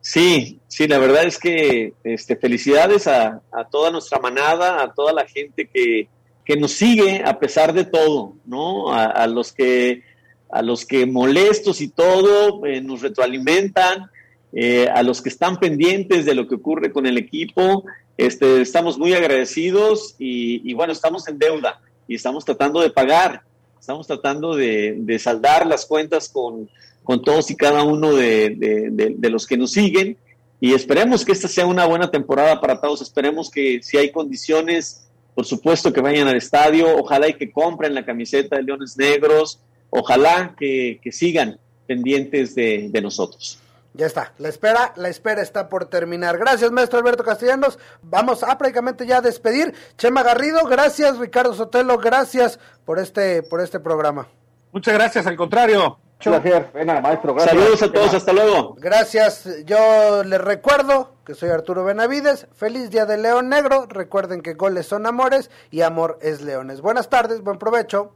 Sí, 0.00 0.60
sí, 0.68 0.88
la 0.88 0.98
verdad 0.98 1.24
es 1.24 1.38
que 1.38 1.92
este, 2.02 2.36
felicidades 2.36 3.06
a, 3.06 3.42
toda 3.70 3.90
nuestra 3.90 4.18
manada, 4.18 4.82
a 4.82 4.92
toda 4.92 5.12
la 5.12 5.26
gente 5.26 5.68
que, 5.68 6.08
nos 6.56 6.72
sigue 6.72 7.22
a 7.26 7.38
pesar 7.38 7.74
de 7.74 7.84
todo, 7.84 8.34
¿no? 8.46 8.90
A, 8.90 9.26
los 9.26 9.52
que 9.52 10.02
a 10.50 10.62
los 10.62 10.86
que 10.86 11.04
molestos 11.04 11.82
y 11.82 11.88
todo 11.88 12.64
eh, 12.64 12.80
nos 12.80 13.02
retroalimentan, 13.02 14.10
eh, 14.54 14.88
a 14.88 15.02
los 15.02 15.20
que 15.20 15.28
están 15.28 15.60
pendientes 15.60 16.24
de 16.24 16.34
lo 16.34 16.48
que 16.48 16.54
ocurre 16.54 16.90
con 16.90 17.04
el 17.04 17.18
equipo. 17.18 17.84
Este, 18.16 18.62
estamos 18.62 18.98
muy 18.98 19.12
agradecidos 19.12 20.14
y, 20.18 20.72
bueno, 20.72 20.94
estamos 20.94 21.28
en 21.28 21.38
deuda 21.38 21.80
y 22.08 22.14
estamos 22.14 22.46
tratando 22.46 22.80
de 22.80 22.90
pagar, 22.90 23.42
estamos 23.78 24.06
tratando 24.06 24.56
de, 24.56 25.18
saldar 25.20 25.66
las 25.66 25.84
cuentas 25.84 26.30
con, 26.30 26.70
con, 27.08 27.22
todos 27.22 27.50
y 27.50 27.56
cada 27.56 27.84
uno 27.84 28.12
de, 28.14 28.54
de, 28.90 29.30
los 29.30 29.46
que 29.46 29.56
nos 29.56 29.72
siguen 29.72 30.18
y 30.60 30.74
esperemos 30.74 31.24
que 31.24 31.32
esta 31.32 31.48
sea 31.48 31.64
una 31.64 31.86
buena 31.86 32.10
temporada 32.10 32.60
para 32.60 32.80
todos, 32.80 33.00
esperemos 33.00 33.50
que 33.50 33.80
si 33.82 33.96
hay 33.96 34.12
condiciones, 34.12 35.08
por 35.34 35.46
supuesto 35.46 35.92
que 35.92 36.02
vayan 36.02 36.28
al 36.28 36.36
estadio, 36.36 36.96
ojalá 36.96 37.28
y 37.28 37.34
que 37.34 37.50
compren 37.50 37.94
la 37.94 38.04
camiseta 38.04 38.56
de 38.56 38.64
Leones 38.64 38.96
Negros, 38.98 39.60
ojalá 39.88 40.54
que, 40.58 41.00
que 41.02 41.10
sigan 41.10 41.58
pendientes 41.86 42.54
de 42.54 43.00
nosotros. 43.02 43.58
Ya 43.94 44.06
está, 44.06 44.32
la 44.38 44.48
espera, 44.48 44.92
la 44.96 45.08
espera 45.08 45.42
está 45.42 45.68
por 45.68 45.86
terminar. 45.86 46.38
Gracias, 46.38 46.70
maestro 46.70 46.98
Alberto 46.98 47.24
Castellanos. 47.24 47.78
Vamos 48.02 48.44
a 48.44 48.56
prácticamente 48.58 49.06
ya 49.06 49.20
despedir. 49.20 49.74
Chema 49.96 50.22
Garrido, 50.22 50.64
gracias, 50.66 51.18
Ricardo 51.18 51.54
Sotelo, 51.54 51.98
gracias 51.98 52.60
por 52.84 52.98
este, 52.98 53.42
por 53.42 53.60
este 53.60 53.80
programa. 53.80 54.28
Muchas 54.72 54.94
gracias, 54.94 55.26
al 55.26 55.36
contrario. 55.36 55.98
Gracias, 56.24 56.74
maestro. 57.02 57.34
Gracias. 57.34 57.56
Saludos 57.56 57.82
a 57.82 57.92
todos, 57.92 58.14
hasta 58.14 58.32
luego. 58.32 58.74
Gracias. 58.78 59.48
Yo 59.64 60.24
les 60.24 60.40
recuerdo 60.40 61.12
que 61.24 61.34
soy 61.34 61.50
Arturo 61.50 61.84
Benavides. 61.84 62.46
Feliz 62.56 62.90
día 62.90 63.06
de 63.06 63.18
León 63.18 63.48
Negro. 63.48 63.86
Recuerden 63.88 64.42
que 64.42 64.54
goles 64.54 64.86
son 64.86 65.06
amores 65.06 65.50
y 65.70 65.82
amor 65.82 66.18
es 66.20 66.40
leones. 66.40 66.80
Buenas 66.80 67.08
tardes, 67.08 67.42
buen 67.42 67.58
provecho 67.58 68.12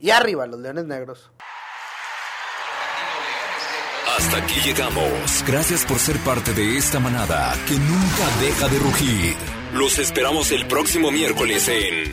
y 0.00 0.10
arriba 0.10 0.46
los 0.46 0.60
leones 0.60 0.84
negros. 0.84 1.30
Hasta 4.16 4.36
aquí 4.36 4.60
llegamos. 4.60 5.44
Gracias 5.46 5.84
por 5.84 5.98
ser 5.98 6.18
parte 6.18 6.52
de 6.52 6.76
esta 6.76 7.00
manada 7.00 7.54
que 7.66 7.74
nunca 7.74 8.26
deja 8.40 8.68
de 8.68 8.78
rugir. 8.78 9.36
Los 9.72 9.98
esperamos 9.98 10.52
el 10.52 10.66
próximo 10.66 11.10
miércoles 11.10 11.68
en 11.68 12.12